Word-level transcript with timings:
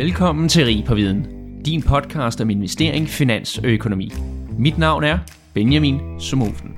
Velkommen 0.00 0.48
til 0.48 0.64
Rig 0.64 0.84
på 0.84 0.94
Viden, 0.94 1.26
din 1.64 1.82
podcast 1.82 2.40
om 2.40 2.50
investering, 2.50 3.08
finans 3.08 3.58
og 3.58 3.64
økonomi. 3.64 4.12
Mit 4.58 4.78
navn 4.78 5.04
er 5.04 5.18
Benjamin 5.54 6.20
Somofen. 6.20 6.74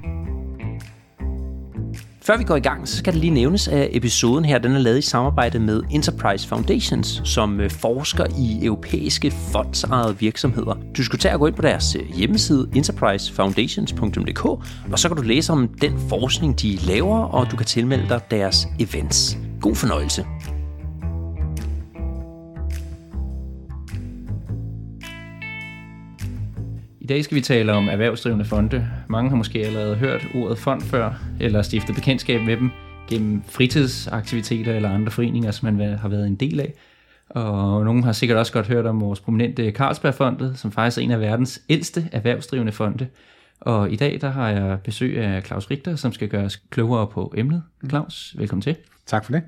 Før 2.22 2.36
vi 2.36 2.44
går 2.44 2.56
i 2.56 2.60
gang, 2.60 2.88
så 2.88 2.96
skal 2.96 3.12
det 3.12 3.20
lige 3.20 3.34
nævnes, 3.34 3.68
at 3.68 3.88
episoden 3.92 4.44
her 4.44 4.58
den 4.58 4.72
er 4.72 4.78
lavet 4.78 4.98
i 4.98 5.02
samarbejde 5.02 5.58
med 5.58 5.82
Enterprise 5.90 6.48
Foundations, 6.48 7.22
som 7.24 7.60
øh, 7.60 7.70
forsker 7.70 8.26
i 8.38 8.66
europæiske 8.66 9.30
fondsejede 9.30 10.18
virksomheder. 10.18 10.74
Du 10.96 11.04
skal 11.04 11.18
tage 11.18 11.34
og 11.34 11.40
gå 11.40 11.46
ind 11.46 11.54
på 11.54 11.62
deres 11.62 11.96
øh, 11.96 12.16
hjemmeside 12.16 12.70
enterprisefoundations.dk, 12.74 14.44
og 14.92 14.98
så 14.98 15.08
kan 15.08 15.16
du 15.16 15.22
læse 15.22 15.52
om 15.52 15.68
den 15.68 15.98
forskning, 16.08 16.62
de 16.62 16.76
laver, 16.76 17.18
og 17.18 17.50
du 17.50 17.56
kan 17.56 17.66
tilmelde 17.66 18.08
dig 18.08 18.20
deres 18.30 18.66
events. 18.80 19.38
God 19.60 19.74
fornøjelse. 19.74 20.26
Dag 27.12 27.24
skal 27.24 27.34
vi 27.34 27.40
tale 27.40 27.72
om 27.72 27.88
erhvervsdrivende 27.88 28.44
fonde. 28.44 28.88
Mange 29.08 29.30
har 29.30 29.36
måske 29.36 29.66
allerede 29.66 29.96
hørt 29.96 30.26
ordet 30.34 30.58
fond 30.58 30.82
før, 30.82 31.22
eller 31.40 31.62
stiftet 31.62 31.94
bekendtskab 31.94 32.40
med 32.40 32.56
dem 32.56 32.70
gennem 33.08 33.42
fritidsaktiviteter 33.48 34.74
eller 34.74 34.90
andre 34.90 35.10
foreninger, 35.10 35.50
som 35.50 35.74
man 35.74 35.98
har 35.98 36.08
været 36.08 36.26
en 36.26 36.34
del 36.34 36.60
af. 36.60 36.72
Og 37.28 37.84
nogen 37.84 38.02
har 38.02 38.12
sikkert 38.12 38.38
også 38.38 38.52
godt 38.52 38.66
hørt 38.66 38.86
om 38.86 39.00
vores 39.00 39.20
prominente 39.20 39.70
Carlsbergfondet, 39.70 40.58
som 40.58 40.72
faktisk 40.72 40.98
er 40.98 41.02
en 41.02 41.10
af 41.10 41.20
verdens 41.20 41.62
ældste 41.68 42.08
erhvervsdrivende 42.12 42.72
fonde. 42.72 43.06
Og 43.60 43.92
i 43.92 43.96
dag 43.96 44.18
der 44.20 44.30
har 44.30 44.48
jeg 44.48 44.78
besøg 44.84 45.18
af 45.18 45.42
Claus 45.42 45.70
Richter, 45.70 45.96
som 45.96 46.12
skal 46.12 46.28
gøre 46.28 46.44
os 46.44 46.56
klogere 46.56 47.06
på 47.06 47.34
emnet. 47.36 47.62
Claus, 47.88 48.34
velkommen 48.38 48.62
til. 48.62 48.76
Tak 49.06 49.24
for 49.24 49.32
det. 49.32 49.42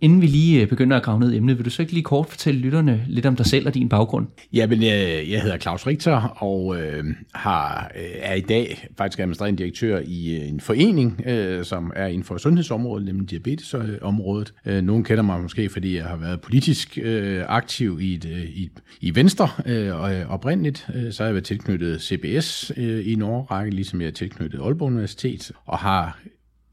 Inden 0.00 0.22
vi 0.22 0.26
lige 0.26 0.62
øh, 0.62 0.68
begynder 0.68 0.96
at 0.96 1.02
grave 1.02 1.20
ned 1.20 1.32
i 1.32 1.36
emnet, 1.36 1.58
vil 1.58 1.64
du 1.64 1.70
så 1.70 1.82
ikke 1.82 1.92
lige 1.92 2.04
kort 2.04 2.28
fortælle 2.28 2.60
lytterne 2.60 3.04
lidt 3.08 3.26
om 3.26 3.36
dig 3.36 3.46
selv 3.46 3.66
og 3.66 3.74
din 3.74 3.88
baggrund? 3.88 4.26
Ja, 4.52 4.66
men 4.66 4.82
jeg, 4.82 5.24
jeg 5.30 5.42
hedder 5.42 5.58
Claus 5.58 5.86
Richter 5.86 6.16
og 6.36 6.80
øh, 6.80 7.04
har, 7.34 7.90
øh, 7.96 8.02
er 8.14 8.34
i 8.34 8.40
dag 8.40 8.88
faktisk 8.98 9.18
administrerende 9.18 9.58
direktør 9.58 10.00
i 10.04 10.48
en 10.48 10.60
forening, 10.60 11.22
øh, 11.26 11.64
som 11.64 11.92
er 11.96 12.06
inden 12.06 12.24
for 12.24 12.36
sundhedsområdet, 12.38 13.06
nemlig 13.06 13.30
diabetesområdet. 13.30 14.54
Øh, 14.66 14.82
nogen 14.82 15.04
kender 15.04 15.22
mig 15.22 15.40
måske, 15.42 15.68
fordi 15.68 15.96
jeg 15.96 16.04
har 16.04 16.16
været 16.16 16.40
politisk 16.40 16.98
øh, 17.02 17.44
aktiv 17.48 17.98
i, 18.00 18.14
et, 18.14 18.24
i, 18.54 18.70
i 19.00 19.14
Venstre 19.14 19.48
øh, 19.66 20.00
og 20.00 20.10
oprindeligt. 20.28 20.88
Øh, 20.94 21.12
så 21.12 21.22
har 21.22 21.28
jeg 21.28 21.34
været 21.34 21.44
tilknyttet 21.44 22.02
CBS 22.02 22.72
øh, 22.76 22.98
i 22.98 23.12
en 23.12 23.22
årrække, 23.22 23.74
ligesom 23.74 24.00
jeg 24.00 24.06
er 24.06 24.12
tilknyttet 24.12 24.60
Aalborg 24.60 24.88
Universitet, 24.88 25.52
og 25.66 25.78
har 25.78 26.18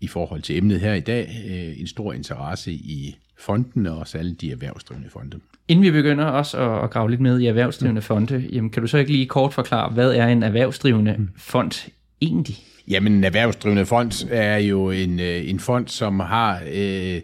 i 0.03 0.07
forhold 0.07 0.41
til 0.41 0.57
emnet 0.57 0.79
her 0.79 0.93
i 0.93 0.99
dag 0.99 1.29
øh, 1.49 1.79
en 1.79 1.87
stor 1.87 2.13
interesse 2.13 2.71
i 2.71 3.15
fondene 3.37 3.91
og 3.91 3.97
også 3.97 4.17
alle 4.17 4.33
de 4.33 4.51
erhvervsdrivende 4.51 5.09
fonde. 5.09 5.39
Inden 5.67 5.85
vi 5.85 5.91
begynder 5.91 6.25
også 6.25 6.81
at, 6.83 6.89
grave 6.89 7.09
lidt 7.09 7.21
med 7.21 7.39
i 7.39 7.45
erhvervsdrivende 7.45 7.99
mm. 7.99 8.03
fonde, 8.03 8.47
jamen, 8.51 8.69
kan 8.69 8.81
du 8.81 8.87
så 8.87 8.97
ikke 8.97 9.11
lige 9.11 9.25
kort 9.25 9.53
forklare, 9.53 9.93
hvad 9.93 10.11
er 10.11 10.27
en 10.27 10.43
erhvervsdrivende 10.43 11.15
mm. 11.17 11.29
fond 11.37 11.91
egentlig? 12.21 12.55
Jamen, 12.87 13.13
en 13.13 13.23
erhvervsdrivende 13.23 13.85
fond 13.85 14.27
er 14.31 14.57
jo 14.57 14.91
en, 14.91 15.19
øh, 15.19 15.49
en 15.49 15.59
fond, 15.59 15.87
som 15.87 16.19
har 16.19 16.61
øh, 16.73 17.21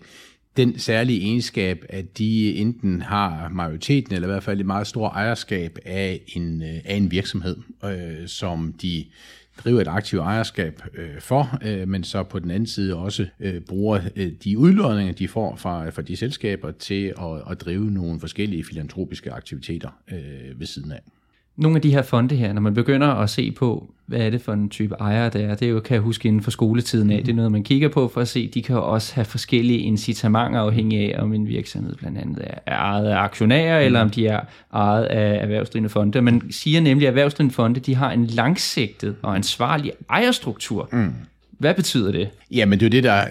den 0.58 0.80
særlige 0.80 1.22
egenskab, 1.22 1.86
at 1.90 2.18
de 2.18 2.56
enten 2.56 3.02
har 3.02 3.50
majoriteten, 3.50 4.14
eller 4.14 4.28
i 4.28 4.32
hvert 4.32 4.44
fald 4.44 4.60
et 4.60 4.66
meget 4.66 4.88
stort 4.88 5.12
ejerskab 5.16 5.78
af 5.86 6.22
en, 6.36 6.62
øh, 6.62 6.80
af 6.86 6.96
en 6.96 7.12
virksomhed, 7.12 7.58
øh, 7.86 8.28
som 8.28 8.74
de 8.82 9.06
driver 9.64 9.82
et 9.82 9.88
aktivt 9.88 10.22
ejerskab 10.22 10.82
øh, 10.94 11.20
for, 11.20 11.60
øh, 11.66 11.88
men 11.88 12.04
så 12.04 12.24
på 12.24 12.40
den 12.40 12.52
anden 12.52 12.68
side 12.68 12.96
også 12.96 13.28
øh, 13.40 13.62
bruger 13.62 14.02
øh, 14.16 14.32
de 14.44 14.58
udlodninger, 14.58 15.14
de 15.14 15.28
får 15.28 15.56
fra, 15.56 15.90
fra 15.90 16.02
de 16.02 16.16
selskaber 16.16 16.72
til 16.72 17.14
at, 17.22 17.52
at 17.52 17.62
drive 17.62 17.92
nogle 17.92 18.20
forskellige 18.20 18.64
filantropiske 18.64 19.32
aktiviteter 19.32 19.90
øh, 20.12 20.60
ved 20.60 20.66
siden 20.66 20.92
af 20.92 21.02
nogle 21.60 21.76
af 21.76 21.82
de 21.82 21.92
her 21.92 22.02
fonde 22.02 22.36
her, 22.36 22.54
når 22.54 22.62
man 22.62 22.74
begynder 22.74 23.08
at 23.08 23.30
se 23.30 23.52
på, 23.52 23.94
hvad 24.06 24.20
er 24.20 24.30
det 24.30 24.42
for 24.42 24.54
en 24.54 24.70
type 24.70 24.96
ejer 25.00 25.30
det 25.30 25.44
er, 25.44 25.56
det 25.56 25.66
er 25.66 25.70
jo, 25.70 25.80
kan 25.80 25.94
jeg 25.94 26.02
huske 26.02 26.28
inden 26.28 26.42
for 26.42 26.52
skoletiden 26.52 27.12
af, 27.12 27.24
det 27.24 27.32
er 27.32 27.36
noget, 27.36 27.52
man 27.52 27.64
kigger 27.64 27.90
på 27.90 28.08
for 28.08 28.22
at 28.22 28.28
se, 28.28 28.48
de 28.48 28.64
kan 28.64 28.76
også 28.76 29.16
have 29.16 29.26
forskellige 29.26 29.80
incitamenter 29.80 30.60
afhængig 30.60 31.16
af, 31.16 31.22
om 31.22 31.34
en 31.34 31.48
virksomhed 31.48 31.96
blandt 31.96 32.18
andet 32.18 32.46
er 32.66 32.76
ejet 32.76 33.08
af 33.08 33.18
aktionærer, 33.18 33.80
mm. 33.80 33.86
eller 33.86 34.02
om 34.02 34.10
de 34.10 34.28
er 34.28 34.40
ejet 34.74 35.06
af 35.06 35.44
erhvervsdrivende 35.44 35.90
fonde. 35.90 36.22
Man 36.22 36.52
siger 36.52 36.82
nemlig, 36.82 37.08
at 37.08 37.12
erhvervsdrivende 37.12 37.54
fonde, 37.54 37.80
de 37.80 37.96
har 37.96 38.12
en 38.12 38.26
langsigtet 38.26 39.16
og 39.22 39.36
ansvarlig 39.36 39.92
ejerstruktur. 40.10 40.90
Mm. 40.92 41.14
Hvad 41.52 41.74
betyder 41.74 42.12
det? 42.12 42.30
Jamen, 42.52 42.80
det 42.80 42.86
er 42.86 42.90
jo 42.90 42.92
det, 42.92 43.04
der 43.04 43.26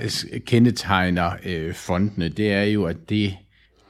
kendetegner 0.47 1.31
øh, 1.45 1.75
fondene. 1.75 2.28
Det 2.28 2.53
er 2.53 2.62
jo, 2.62 2.84
at 2.84 2.97
det 3.09 3.34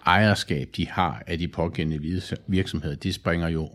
ejerskab, 0.06 0.69
de 0.76 0.87
har 0.88 1.22
af 1.26 1.38
de 1.38 1.49
pågældende 1.49 2.22
virksomheder, 2.47 2.94
det 2.97 3.15
springer 3.15 3.49
jo 3.49 3.69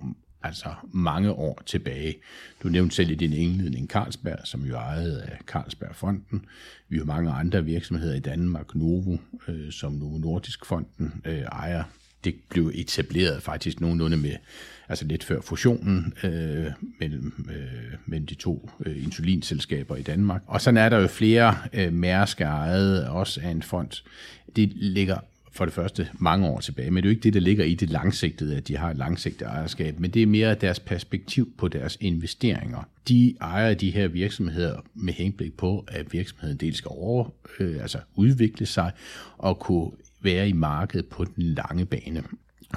altså 0.44 0.74
mange 0.92 1.32
år 1.32 1.62
tilbage. 1.66 2.16
Du 2.64 2.70
nævnte 2.70 2.96
selv 2.96 3.12
i 3.12 3.16
din 3.16 3.34
indledning 3.34 3.88
Carlsberg, 3.88 4.40
som 4.44 4.66
jo 4.66 4.76
ejede 4.76 5.24
af 5.24 5.38
Carlsbergfonden. 5.48 6.46
Vi 6.90 6.98
har 6.98 7.06
mange 7.06 7.32
andre 7.32 7.66
virksomheder 7.66 8.16
i 8.16 8.20
Danmark, 8.20 8.76
Novo, 8.76 9.18
øh, 9.48 9.72
som 9.72 9.92
Novo 9.92 10.18
Nordisk 10.18 10.66
Fonden 10.66 11.22
øh, 11.26 11.42
ejer. 11.42 11.84
Det 12.24 12.36
blev 12.50 12.72
etableret 12.76 13.44
faktisk 13.44 13.82
nogenlunde 13.82 14.18
med, 14.18 14.36
altså 14.90 15.06
lidt 15.06 15.24
før 15.24 15.42
fusionen 15.42 16.14
øh, 16.24 16.66
mellem, 17.00 17.50
øh, 17.50 17.98
mellem 18.06 18.28
de 18.28 18.36
to 18.36 18.70
øh, 18.86 19.04
insulinselskaber 19.04 19.96
i 19.96 20.02
Danmark. 20.02 20.42
Og 20.48 20.62
sådan 20.62 20.78
er 20.78 20.90
der 20.90 20.98
jo 20.98 21.08
flere 21.08 21.58
øh, 21.74 21.94
mærsker 21.94 22.48
ejet 22.48 23.08
også 23.08 23.42
af 23.42 23.50
en 23.50 23.62
fond. 23.62 24.04
Det 24.56 24.72
ligger 24.76 25.18
for 25.54 25.66
det 25.66 25.74
første 25.74 26.10
mange 26.20 26.48
år 26.48 26.60
tilbage, 26.60 26.92
men 26.92 27.04
det 27.04 27.10
er 27.10 27.12
jo 27.12 27.16
ikke 27.16 27.24
det, 27.24 27.34
der 27.34 27.40
ligger 27.40 27.66
i 27.66 27.76
det 27.76 27.90
langsigtede, 27.90 28.58
at 28.58 28.68
de 28.68 28.78
har 28.78 28.90
et 28.92 28.98
langsigtet 28.98 29.46
ejerskab, 29.46 30.00
men 30.00 30.12
det 30.12 30.22
er 30.22 30.28
mere 30.28 30.56
deres 30.56 30.80
perspektiv 30.80 31.54
på 31.58 31.68
deres 31.68 31.98
investeringer. 32.02 32.88
De 33.08 33.36
ejer 33.42 33.74
de 33.74 33.92
her 33.92 34.08
virksomheder 34.08 34.80
med 34.94 35.14
henblik 35.14 35.58
på, 35.58 35.86
at 35.88 36.14
virksomheden 36.14 36.58
dels 36.58 36.78
skal 36.78 36.90
over, 36.92 37.30
øh, 37.60 37.82
altså 37.82 37.98
udvikle 38.16 38.66
sig 38.66 38.92
og 39.38 39.60
kunne 39.60 39.92
være 40.22 40.50
i 40.50 40.54
markedet 40.54 41.06
på 41.06 41.26
den 41.26 41.44
lange 41.44 41.86
bane. 41.86 42.24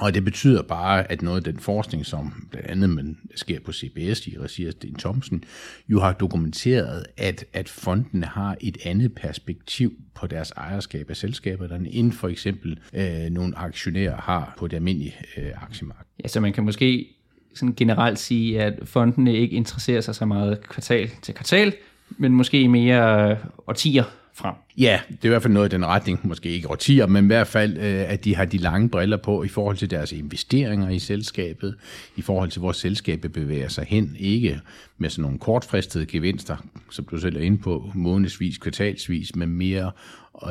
Og 0.00 0.14
det 0.14 0.24
betyder 0.24 0.62
bare, 0.62 1.12
at 1.12 1.22
noget 1.22 1.36
af 1.46 1.52
den 1.52 1.60
forskning, 1.60 2.06
som 2.06 2.48
blandt 2.50 2.68
andet 2.68 2.90
man 2.90 3.18
sker 3.34 3.60
på 3.60 3.72
CBS 3.72 4.26
i 4.26 4.38
regi 4.38 4.66
af 4.66 4.72
Sten 4.72 4.94
Thomsen, 4.94 5.44
jo 5.88 6.00
har 6.00 6.12
dokumenteret, 6.12 7.06
at, 7.16 7.44
at 7.52 7.68
fondene 7.68 8.26
har 8.26 8.56
et 8.60 8.78
andet 8.84 9.14
perspektiv 9.14 9.92
på 10.14 10.26
deres 10.26 10.50
ejerskab 10.50 11.10
af 11.10 11.16
selskaberne, 11.16 11.88
end 11.88 12.12
for 12.12 12.28
eksempel 12.28 12.78
øh, 12.92 13.30
nogle 13.30 13.58
aktionærer 13.58 14.20
har 14.20 14.54
på 14.58 14.66
det 14.68 14.76
almindelige 14.76 15.14
øh, 15.36 15.62
aktiemarked. 15.62 16.04
Ja, 16.24 16.28
så 16.28 16.40
man 16.40 16.52
kan 16.52 16.64
måske 16.64 17.08
sådan 17.54 17.74
generelt 17.74 18.18
sige, 18.18 18.62
at 18.62 18.78
fondene 18.84 19.34
ikke 19.34 19.56
interesserer 19.56 20.00
sig 20.00 20.14
så 20.14 20.24
meget 20.24 20.68
kvartal 20.68 21.10
til 21.22 21.34
kvartal, 21.34 21.74
men 22.18 22.32
måske 22.32 22.68
mere 22.68 23.30
øh, 23.30 23.36
årtier 23.66 24.04
frem. 24.36 24.54
Ja, 24.78 25.00
det 25.08 25.18
er 25.22 25.24
i 25.24 25.28
hvert 25.28 25.42
fald 25.42 25.52
noget 25.52 25.72
i 25.72 25.74
den 25.74 25.86
retning, 25.86 26.20
måske 26.28 26.48
ikke 26.48 26.70
årtier, 26.70 27.06
men 27.06 27.24
i 27.24 27.26
hvert 27.26 27.46
fald, 27.46 27.76
øh, 27.76 28.10
at 28.10 28.24
de 28.24 28.36
har 28.36 28.44
de 28.44 28.58
lange 28.58 28.88
briller 28.88 29.16
på 29.16 29.42
i 29.42 29.48
forhold 29.48 29.76
til 29.76 29.90
deres 29.90 30.12
investeringer 30.12 30.88
i 30.88 30.98
selskabet, 30.98 31.76
i 32.16 32.22
forhold 32.22 32.50
til, 32.50 32.60
hvor 32.60 32.72
selskabet 32.72 33.32
bevæger 33.32 33.68
sig 33.68 33.84
hen, 33.88 34.16
ikke 34.18 34.60
med 34.98 35.10
sådan 35.10 35.22
nogle 35.22 35.38
kortfristede 35.38 36.06
gevinster, 36.06 36.56
som 36.90 37.04
du 37.04 37.18
selv 37.18 37.36
er 37.36 37.40
inde 37.40 37.58
på, 37.58 37.90
månedsvis, 37.94 38.58
kvartalsvis, 38.58 39.36
men 39.36 39.48
mere, 39.48 39.90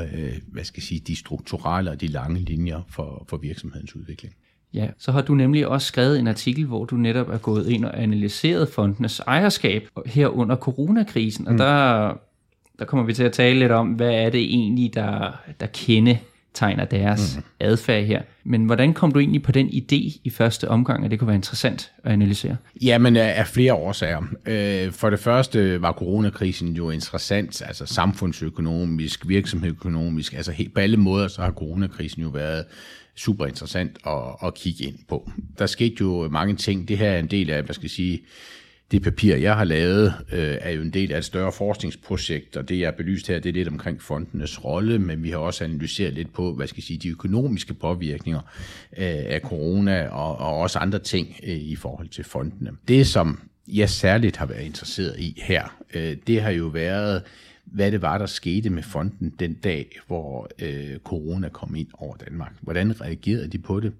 øh, 0.02 0.34
hvad 0.48 0.64
skal 0.64 0.80
jeg 0.80 0.84
sige, 0.84 1.02
de 1.08 1.16
strukturelle 1.16 1.92
og 1.92 2.02
de 2.02 2.08
lange 2.08 2.40
linjer 2.40 2.82
for, 2.90 3.26
for 3.30 3.38
virksomhedens 3.38 3.96
udvikling. 3.96 4.34
Ja, 4.74 4.90
så 4.98 5.12
har 5.12 5.22
du 5.22 5.36
nemlig 5.36 5.68
også 5.68 5.88
skrevet 5.88 6.20
en 6.20 6.28
artikel, 6.28 6.66
hvor 6.66 6.86
du 6.86 6.96
netop 6.96 7.30
er 7.30 7.38
gået 7.38 7.70
ind 7.70 7.86
og 7.86 8.02
analyseret 8.02 8.70
fondenes 8.70 9.20
ejerskab 9.20 9.88
her 10.06 10.28
under 10.28 10.56
coronakrisen, 10.56 11.48
og 11.48 11.54
mm. 11.54 11.58
der 11.58 12.14
der 12.80 12.86
kommer 12.86 13.06
vi 13.06 13.14
til 13.14 13.24
at 13.24 13.32
tale 13.32 13.60
lidt 13.60 13.72
om, 13.72 13.88
hvad 13.88 14.12
er 14.12 14.30
det 14.30 14.42
egentlig, 14.42 14.94
der, 14.94 15.40
der 15.60 15.66
kende 15.66 16.18
tegner 16.56 16.86
deres 16.86 17.36
mm. 17.38 17.44
adfærd 17.60 18.04
her. 18.04 18.22
Men 18.44 18.66
hvordan 18.66 18.94
kom 18.94 19.12
du 19.12 19.20
egentlig 19.20 19.44
på 19.44 19.52
den 19.52 19.68
idé 19.68 20.20
i 20.24 20.30
første 20.30 20.68
omgang, 20.68 21.06
at 21.06 21.12
det 21.12 21.20
kunne 21.20 21.28
være 21.28 21.36
interessant 21.36 21.92
at 22.04 22.12
analysere? 22.12 22.58
Jamen, 22.82 23.16
af 23.16 23.48
flere 23.48 23.74
årsager. 23.74 24.24
Øh, 24.46 24.92
for 24.92 25.10
det 25.10 25.20
første 25.20 25.82
var 25.82 25.92
coronakrisen 25.92 26.74
jo 26.74 26.90
interessant, 26.90 27.62
altså 27.66 27.86
samfundsøkonomisk, 27.86 29.28
virksomhedsøkonomisk, 29.28 30.34
altså 30.34 30.54
på 30.74 30.80
alle 30.80 30.98
måder, 30.98 31.28
så 31.28 31.42
har 31.42 31.52
coronakrisen 31.52 32.22
jo 32.22 32.30
været 32.30 32.66
super 33.16 33.46
interessant 33.46 33.98
at, 34.08 34.48
at 34.48 34.54
kigge 34.54 34.84
ind 34.84 34.98
på. 35.08 35.32
Der 35.60 35.66
skete 35.66 35.96
jo 36.02 36.30
mange 36.32 36.56
ting. 36.56 36.88
Det 36.88 36.98
her 36.98 37.10
er 37.10 37.20
en 37.20 37.28
del 37.28 37.50
af, 37.50 37.64
hvad 37.64 37.74
skal 37.74 37.84
jeg 37.84 37.92
sige, 37.92 38.22
det 38.92 39.02
papir, 39.02 39.36
jeg 39.36 39.56
har 39.56 39.64
lavet, 39.64 40.14
øh, 40.32 40.58
er 40.62 40.70
jo 40.70 40.82
en 40.82 40.94
del 40.94 41.12
af 41.12 41.18
et 41.18 41.26
større 41.26 41.52
forskningsprojekt, 41.52 42.58
og 42.58 42.70
det, 42.70 42.80
jeg 42.80 42.88
har 42.88 42.92
belyst 42.92 43.28
her, 43.28 43.40
det 43.40 43.50
er 43.50 43.54
lidt 43.54 43.68
omkring 43.68 44.02
fondenes 44.02 44.66
rolle, 44.66 45.00
men 45.00 45.24
vi 45.24 45.30
har 45.30 45.38
også 45.38 45.64
analyseret 45.64 46.14
lidt 46.14 46.34
på, 46.34 46.54
hvad 46.54 46.68
skal 46.68 46.78
jeg 46.78 46.84
sige, 46.84 46.98
de 46.98 47.10
økonomiske 47.10 47.74
påvirkninger 47.74 48.40
øh, 48.98 49.06
af 49.08 49.42
corona 49.44 50.08
og, 50.08 50.38
og 50.38 50.58
også 50.58 50.80
andre 50.80 51.00
ting 51.00 51.36
øh, 51.44 51.58
i 51.58 51.76
forhold 51.76 52.08
til 52.08 52.24
fondene. 52.24 52.72
Det, 52.88 53.08
som 53.08 53.40
jeg 53.68 53.90
særligt 53.90 54.38
har 54.38 54.46
været 54.46 54.66
interesseret 54.66 55.20
i 55.20 55.42
her, 55.44 55.78
øh, 55.94 56.18
det 56.28 56.42
har 56.42 56.52
jo 56.52 56.66
været, 56.66 57.24
hvad 57.66 57.92
det 57.92 58.02
var, 58.02 58.18
der 58.18 58.26
skete 58.26 58.70
med 58.70 58.84
fonden 58.84 59.34
den 59.40 59.54
dag, 59.54 60.00
hvor 60.08 60.50
øh, 60.60 60.98
corona 61.04 61.50
kom 61.50 61.76
ind 61.76 61.88
over 61.94 62.16
Danmark. 62.16 62.54
Hvordan 62.62 63.02
reagerede 63.02 63.48
de 63.48 63.58
på 63.58 63.80
det? 63.80 63.94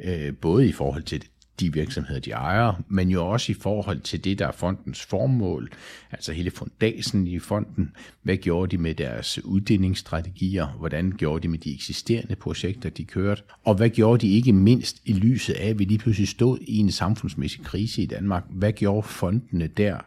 Øh, 0.00 0.34
både 0.34 0.68
i 0.68 0.72
forhold 0.72 1.02
til 1.02 1.24
de 1.60 1.72
virksomheder, 1.72 2.20
de 2.20 2.30
ejer, 2.30 2.82
men 2.88 3.10
jo 3.10 3.26
også 3.26 3.52
i 3.52 3.54
forhold 3.54 4.00
til 4.00 4.24
det, 4.24 4.38
der 4.38 4.46
er 4.46 4.52
fondens 4.52 5.02
formål, 5.04 5.70
altså 6.10 6.32
hele 6.32 6.50
fundasen 6.50 7.26
i 7.26 7.38
fonden. 7.38 7.92
Hvad 8.22 8.36
gjorde 8.36 8.76
de 8.76 8.82
med 8.82 8.94
deres 8.94 9.44
uddelingsstrategier? 9.44 10.66
Hvordan 10.66 11.12
gjorde 11.16 11.42
de 11.42 11.48
med 11.48 11.58
de 11.58 11.74
eksisterende 11.74 12.36
projekter, 12.36 12.90
de 12.90 13.04
kørte? 13.04 13.42
Og 13.64 13.74
hvad 13.74 13.88
gjorde 13.88 14.26
de 14.26 14.32
ikke 14.32 14.52
mindst 14.52 15.02
i 15.04 15.12
lyset 15.12 15.54
af, 15.54 15.68
at 15.68 15.78
vi 15.78 15.84
lige 15.84 15.98
pludselig 15.98 16.28
stod 16.28 16.58
i 16.60 16.76
en 16.76 16.90
samfundsmæssig 16.90 17.64
krise 17.64 18.02
i 18.02 18.06
Danmark? 18.06 18.44
Hvad 18.50 18.72
gjorde 18.72 19.08
fondene 19.08 19.66
der? 19.66 19.98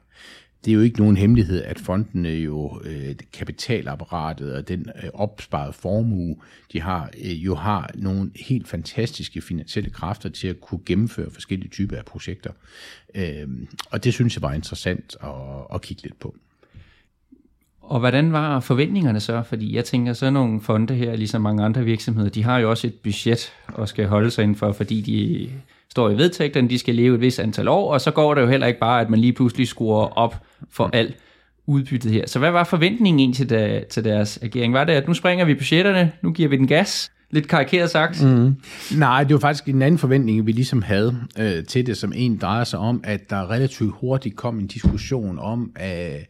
Det 0.65 0.71
er 0.71 0.75
jo 0.75 0.81
ikke 0.81 0.99
nogen 0.99 1.17
hemmelighed, 1.17 1.63
at 1.63 1.79
fondene 1.79 2.29
jo, 2.29 2.81
øh, 2.85 3.15
kapitalapparatet 3.33 4.55
og 4.55 4.67
den 4.67 4.89
øh, 5.03 5.09
opsparede 5.13 5.73
formue, 5.73 6.35
de 6.73 6.81
har, 6.81 7.09
øh, 7.23 7.45
jo 7.45 7.55
har 7.55 7.91
nogle 7.95 8.31
helt 8.35 8.67
fantastiske 8.67 9.41
finansielle 9.41 9.89
kræfter 9.89 10.29
til 10.29 10.47
at 10.47 10.61
kunne 10.61 10.81
gennemføre 10.85 11.31
forskellige 11.31 11.69
typer 11.69 11.97
af 11.97 12.05
projekter. 12.05 12.51
Øh, 13.15 13.47
og 13.91 14.03
det 14.03 14.13
synes 14.13 14.35
jeg 14.35 14.41
var 14.41 14.53
interessant 14.53 15.15
at, 15.23 15.29
at 15.73 15.81
kigge 15.81 16.03
lidt 16.03 16.19
på. 16.19 16.35
Og 17.81 17.99
hvordan 17.99 18.31
var 18.31 18.59
forventningerne 18.59 19.19
så? 19.19 19.43
Fordi 19.43 19.75
jeg 19.75 19.85
tænker, 19.85 20.13
så 20.13 20.29
nogle 20.29 20.61
fonde 20.61 20.95
her, 20.95 21.15
ligesom 21.15 21.41
mange 21.41 21.63
andre 21.63 21.83
virksomheder, 21.83 22.29
de 22.29 22.43
har 22.43 22.57
jo 22.57 22.69
også 22.69 22.87
et 22.87 22.93
budget 22.93 23.53
og 23.67 23.89
skal 23.89 24.07
holde 24.07 24.31
sig 24.31 24.43
indenfor, 24.43 24.71
fordi 24.71 25.01
de 25.01 25.49
står 25.93 26.09
i 26.09 26.17
vedtægterne, 26.17 26.69
de 26.69 26.79
skal 26.79 26.95
leve 26.95 27.15
et 27.15 27.21
vis 27.21 27.39
antal 27.39 27.67
år, 27.67 27.93
og 27.93 28.01
så 28.01 28.11
går 28.11 28.33
det 28.33 28.41
jo 28.41 28.47
heller 28.47 28.67
ikke 28.67 28.79
bare, 28.79 29.01
at 29.01 29.09
man 29.09 29.19
lige 29.19 29.33
pludselig 29.33 29.67
skruer 29.67 30.05
op 30.17 30.35
for 30.69 30.89
alt 30.93 31.17
udbyttet 31.67 32.11
her. 32.11 32.27
Så 32.27 32.39
hvad 32.39 32.51
var 32.51 32.63
forventningen 32.63 33.19
egentlig 33.19 33.37
til, 33.37 33.49
der, 33.49 33.83
til 33.83 34.03
deres 34.03 34.39
agering? 34.41 34.73
Var 34.73 34.83
det, 34.83 34.93
at 34.93 35.07
nu 35.07 35.13
springer 35.13 35.45
vi 35.45 35.53
budgetterne, 35.53 36.11
nu 36.21 36.31
giver 36.31 36.49
vi 36.49 36.57
den 36.57 36.67
gas? 36.67 37.11
Lidt 37.31 37.47
karikeret 37.47 37.89
sagt. 37.89 38.23
Mm. 38.23 38.55
Nej, 38.97 39.23
det 39.23 39.33
var 39.33 39.39
faktisk 39.39 39.67
en 39.67 39.81
anden 39.81 39.97
forventning, 39.97 40.45
vi 40.45 40.51
ligesom 40.51 40.81
havde 40.81 41.17
øh, 41.39 41.65
til 41.65 41.85
det, 41.85 41.97
som 41.97 42.13
en 42.15 42.37
drejer 42.37 42.63
sig 42.63 42.79
om, 42.79 43.01
at 43.03 43.29
der 43.29 43.51
relativt 43.51 43.95
hurtigt 43.99 44.35
kom 44.35 44.59
en 44.59 44.67
diskussion 44.67 45.39
om, 45.39 45.75
øh, 45.81 46.21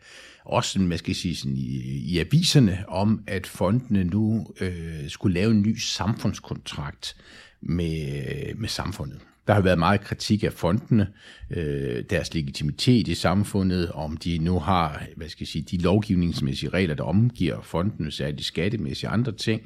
også 0.45 0.81
man 0.81 0.97
skal 0.97 1.15
sige, 1.15 1.35
sådan 1.35 1.57
i, 1.57 1.81
i 2.13 2.19
aviserne, 2.19 2.83
om 2.87 3.21
at 3.27 3.47
fondene 3.47 4.03
nu 4.03 4.47
øh, 4.61 4.73
skulle 5.07 5.33
lave 5.33 5.51
en 5.51 5.61
ny 5.61 5.77
samfundskontrakt 5.77 7.15
med, 7.61 8.55
med 8.55 8.69
samfundet. 8.69 9.19
Der 9.47 9.53
har 9.53 9.61
været 9.61 9.79
meget 9.79 10.01
kritik 10.01 10.43
af 10.43 10.53
fondene, 10.53 11.07
øh, 11.49 12.03
deres 12.09 12.33
legitimitet 12.33 13.07
i 13.07 13.15
samfundet, 13.15 13.91
om 13.91 14.17
de 14.17 14.37
nu 14.37 14.59
har, 14.59 15.03
hvad 15.15 15.29
skal 15.29 15.43
jeg 15.43 15.47
sige, 15.47 15.65
de 15.71 15.77
lovgivningsmæssige 15.77 16.69
regler, 16.69 16.95
der 16.95 17.03
omgiver 17.03 17.61
fondene, 17.61 18.11
særligt 18.11 18.45
skattemæssige 18.45 19.09
andre 19.09 19.31
ting, 19.31 19.61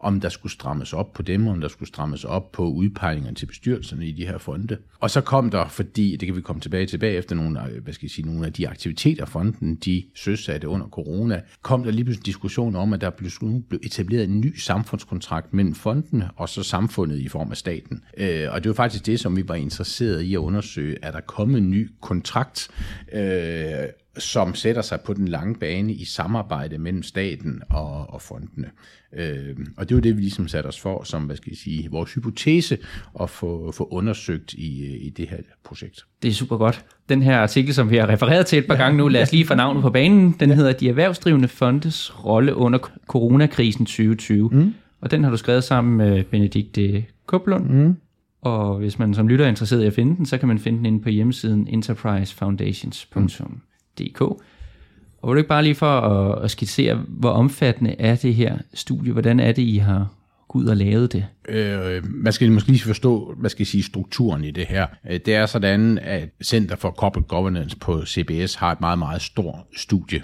om 0.00 0.20
der 0.20 0.28
skulle 0.28 0.52
strammes 0.52 0.92
op 0.92 1.12
på 1.12 1.22
dem, 1.22 1.46
om 1.46 1.60
der 1.60 1.68
skulle 1.68 1.88
strammes 1.88 2.24
op 2.24 2.52
på 2.52 2.66
udpegningerne 2.68 3.36
til 3.36 3.46
bestyrelserne 3.46 4.06
i 4.06 4.12
de 4.12 4.26
her 4.26 4.38
fonde. 4.38 4.76
Og 5.00 5.10
så 5.10 5.20
kom 5.20 5.50
der, 5.50 5.68
fordi, 5.68 6.16
det 6.16 6.26
kan 6.26 6.36
vi 6.36 6.40
komme 6.40 6.60
tilbage 6.60 6.86
til 6.86 7.04
efter 7.04 7.36
nogle, 7.36 7.60
hvad 7.82 7.92
skal 7.92 8.06
jeg 8.06 8.10
sige, 8.10 8.26
nogle 8.26 8.46
af 8.46 8.52
de 8.52 8.68
aktiviteter, 8.68 9.24
fonden 9.24 9.74
de 9.74 10.04
søsatte 10.14 10.68
under 10.68 10.86
corona, 10.86 11.40
kom 11.62 11.84
der 11.84 11.90
lige 11.90 12.04
pludselig 12.04 12.22
en 12.22 12.24
diskussion 12.24 12.76
om, 12.76 12.92
at 12.92 13.00
der 13.00 13.10
blev, 13.10 13.30
blev 13.68 13.80
etableret 13.82 14.24
en 14.24 14.40
ny 14.40 14.56
samfundskontrakt 14.56 15.54
mellem 15.54 15.74
fondene 15.74 16.30
og 16.36 16.48
så 16.48 16.62
samfundet 16.62 17.18
i 17.18 17.28
form 17.28 17.50
af 17.50 17.56
staten. 17.56 18.02
Øh, 18.16 18.48
og 18.52 18.64
det 18.64 18.68
var 18.68 18.74
faktisk 18.74 19.06
det, 19.06 19.20
som 19.22 19.36
vi 19.36 19.48
var 19.48 19.54
interesseret 19.54 20.22
i 20.22 20.34
at 20.34 20.38
undersøge. 20.38 20.96
Er 21.02 21.10
der 21.10 21.20
kommet 21.20 21.58
en 21.58 21.70
ny 21.70 21.90
kontrakt, 22.00 22.68
øh, 23.12 23.88
som 24.18 24.54
sætter 24.54 24.82
sig 24.82 25.00
på 25.00 25.14
den 25.14 25.28
lange 25.28 25.54
bane 25.54 25.92
i 25.92 26.04
samarbejde 26.04 26.78
mellem 26.78 27.02
staten 27.02 27.62
og, 27.70 28.10
og 28.10 28.22
fondene. 28.22 28.70
Øh, 29.16 29.56
og 29.76 29.88
det 29.88 29.94
var 29.94 30.00
det, 30.00 30.16
vi 30.16 30.20
ligesom 30.22 30.48
satte 30.48 30.68
os 30.68 30.80
for, 30.80 31.02
som 31.04 31.22
hvad 31.22 31.36
skal 31.36 31.50
jeg 31.50 31.56
sige, 31.56 31.90
vores 31.90 32.14
hypotese 32.14 32.78
at 33.20 33.30
få, 33.30 33.72
få 33.72 33.88
undersøgt 33.90 34.52
i, 34.52 34.96
i 34.96 35.10
det 35.10 35.28
her 35.28 35.36
projekt. 35.64 36.04
Det 36.22 36.28
er 36.28 36.32
super 36.32 36.56
godt. 36.56 36.84
Den 37.08 37.22
her 37.22 37.38
artikel, 37.38 37.74
som 37.74 37.90
vi 37.90 37.96
har 37.96 38.08
refereret 38.08 38.46
til 38.46 38.58
et 38.58 38.66
par 38.66 38.74
ja. 38.74 38.82
gange 38.82 38.98
nu, 38.98 39.08
lad 39.08 39.22
os 39.22 39.32
lige 39.32 39.46
få 39.46 39.54
navnet 39.54 39.82
på 39.82 39.90
banen. 39.90 40.36
Den 40.40 40.50
ja. 40.50 40.54
hedder 40.56 40.72
De 40.72 40.88
erhvervsdrivende 40.88 41.48
fondes 41.48 42.24
rolle 42.24 42.54
under 42.54 42.78
coronakrisen 43.06 43.86
2020. 43.86 44.48
Mm. 44.52 44.74
Og 45.00 45.10
den 45.10 45.24
har 45.24 45.30
du 45.30 45.36
skrevet 45.36 45.64
sammen 45.64 45.96
med 45.96 46.24
Benedikte 46.24 47.04
Kublund. 47.26 47.70
Mm. 47.70 47.96
Og 48.42 48.78
hvis 48.78 48.98
man 48.98 49.14
som 49.14 49.28
lytter 49.28 49.44
er 49.44 49.48
interesseret 49.48 49.82
i 49.82 49.86
at 49.86 49.92
finde 49.92 50.16
den, 50.16 50.26
så 50.26 50.38
kan 50.38 50.48
man 50.48 50.58
finde 50.58 50.78
den 50.78 50.86
inde 50.86 51.00
på 51.00 51.08
hjemmesiden 51.08 51.68
enterprisefoundations.dk. 51.68 54.20
Og 54.20 55.28
vil 55.28 55.34
du 55.34 55.38
ikke 55.38 55.48
bare 55.48 55.62
lige 55.62 55.74
for 55.74 56.00
at, 56.00 56.44
at 56.44 56.50
skitsere, 56.50 56.94
hvor 57.08 57.30
omfattende 57.30 57.94
er 57.98 58.16
det 58.16 58.34
her 58.34 58.58
studie? 58.74 59.12
Hvordan 59.12 59.40
er 59.40 59.52
det, 59.52 59.62
I 59.62 59.76
har 59.76 60.08
gået 60.48 60.62
ud 60.62 60.68
og 60.68 60.76
lavet 60.76 61.12
det? 61.12 61.26
Øh, 61.48 62.02
man 62.04 62.32
skal 62.32 62.52
måske 62.52 62.68
lige 62.68 62.82
forstå, 62.82 63.34
hvad 63.38 63.50
skal 63.50 63.62
jeg 63.62 63.66
sige, 63.66 63.82
strukturen 63.82 64.44
i 64.44 64.50
det 64.50 64.66
her. 64.66 64.86
Øh, 65.10 65.20
det 65.26 65.34
er 65.34 65.46
sådan, 65.46 65.98
at 65.98 66.28
Center 66.42 66.76
for 66.76 66.90
Corporate 66.90 67.28
Governance 67.28 67.76
på 67.76 68.06
CBS 68.06 68.54
har 68.54 68.72
et 68.72 68.80
meget, 68.80 68.98
meget 68.98 69.22
stort 69.22 69.60
studie 69.76 70.22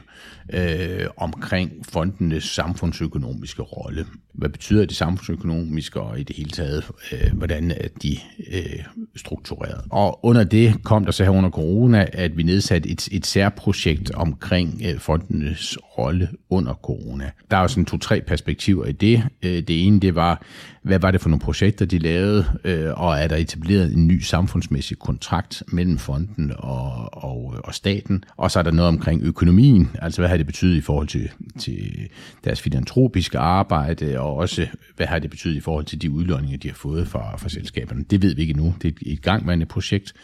øh, 0.52 1.06
omkring 1.16 1.72
fondenes 1.92 2.44
samfundsøkonomiske 2.44 3.62
rolle. 3.62 4.06
Hvad 4.34 4.48
betyder 4.48 4.84
det 4.86 4.96
samfundsøkonomiske, 4.96 6.00
og 6.00 6.20
i 6.20 6.22
det 6.22 6.36
hele 6.36 6.50
taget, 6.50 6.90
øh, 7.12 7.32
hvordan 7.34 7.70
er 7.70 7.88
de 8.02 8.16
øh, 8.52 8.84
struktureret? 9.16 9.84
Og 9.90 10.24
under 10.24 10.44
det 10.44 10.82
kom 10.84 11.04
der 11.04 11.12
så 11.12 11.24
her 11.24 11.30
under 11.30 11.50
corona, 11.50 12.06
at 12.12 12.36
vi 12.36 12.42
nedsatte 12.42 12.88
et, 12.88 13.08
et 13.12 13.26
særprojekt 13.26 14.10
omkring 14.10 14.82
øh, 14.86 14.98
fondenes 14.98 15.78
rolle 15.98 16.28
under 16.50 16.74
corona. 16.74 17.30
Der 17.50 17.56
er 17.56 17.60
jo 17.60 17.68
sådan 17.68 17.84
to-tre 17.84 18.20
perspektiver 18.20 18.86
i 18.86 18.92
det. 18.92 19.24
Øh, 19.42 19.62
det 19.62 19.86
ene, 19.86 20.00
det 20.00 20.14
var, 20.14 20.42
hvad 20.88 20.98
var 20.98 21.10
det 21.10 21.20
for 21.20 21.28
nogle 21.28 21.40
projekter, 21.40 21.86
de 21.86 21.98
lavede, 21.98 22.44
øh, 22.64 22.90
og 22.96 23.18
er 23.18 23.28
der 23.28 23.36
etableret 23.36 23.92
en 23.92 24.06
ny 24.06 24.20
samfundsmæssig 24.20 24.98
kontrakt 24.98 25.62
mellem 25.66 25.98
fonden 25.98 26.52
og, 26.58 27.24
og, 27.24 27.54
og 27.64 27.74
staten. 27.74 28.24
Og 28.36 28.50
så 28.50 28.58
er 28.58 28.62
der 28.62 28.70
noget 28.70 28.88
omkring 28.88 29.22
økonomien, 29.22 29.90
altså 30.02 30.20
hvad 30.20 30.28
har 30.28 30.36
det 30.36 30.46
betydet 30.46 30.76
i 30.76 30.80
forhold 30.80 31.08
til, 31.08 31.30
til 31.58 32.08
deres 32.44 32.60
filantropiske 32.60 33.38
arbejde, 33.38 34.20
og 34.20 34.36
også 34.36 34.66
hvad 34.96 35.06
har 35.06 35.18
det 35.18 35.30
betydet 35.30 35.56
i 35.56 35.60
forhold 35.60 35.84
til 35.84 36.02
de 36.02 36.10
udlåninger, 36.10 36.58
de 36.58 36.68
har 36.68 36.74
fået 36.74 37.08
fra, 37.08 37.36
fra 37.36 37.48
selskaberne. 37.48 38.04
Det 38.10 38.22
ved 38.22 38.34
vi 38.34 38.42
ikke 38.42 38.54
nu, 38.54 38.74
det 38.82 38.88
er 38.88 39.12
et 39.12 39.22
gangværende 39.22 39.66
projekt. 39.66 40.14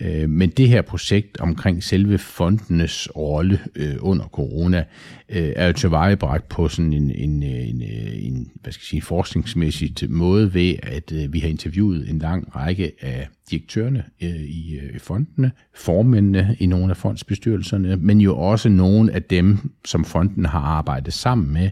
Øh, 0.00 0.30
men 0.30 0.50
det 0.50 0.68
her 0.68 0.82
projekt 0.82 1.40
omkring 1.40 1.84
selve 1.84 2.18
fondenes 2.18 3.08
rolle 3.16 3.60
øh, 3.76 3.96
under 4.00 4.24
corona, 4.24 4.84
øh, 5.28 5.52
er 5.56 5.66
jo 5.66 5.72
tilvejebragt 5.72 6.48
på 6.48 6.68
sådan 6.68 6.92
en, 6.92 7.10
en, 7.10 7.42
en, 7.42 7.82
en 7.82 8.50
hvad 8.62 8.72
skal 8.72 8.82
jeg 8.82 8.88
sige, 8.88 9.02
forskningsmæssigt 9.02 10.10
måde 10.12 10.54
ved, 10.54 10.74
at 10.82 11.12
øh, 11.12 11.32
vi 11.32 11.38
har 11.38 11.48
interviewet 11.48 12.10
en 12.10 12.18
lang 12.18 12.56
række 12.56 12.92
af 13.00 13.28
direktørerne 13.50 14.04
øh, 14.22 14.30
øh, 14.30 14.40
i 14.40 14.98
fondene, 14.98 15.52
formændene 15.74 16.56
i 16.60 16.66
nogle 16.66 16.90
af 16.90 16.96
fondsbestyrelserne, 16.96 17.96
men 17.96 18.20
jo 18.20 18.38
også 18.38 18.68
nogle 18.68 19.12
af 19.12 19.22
dem, 19.22 19.58
som 19.84 20.04
fonden 20.04 20.46
har 20.46 20.60
arbejdet 20.60 21.12
sammen 21.12 21.52
med, 21.52 21.70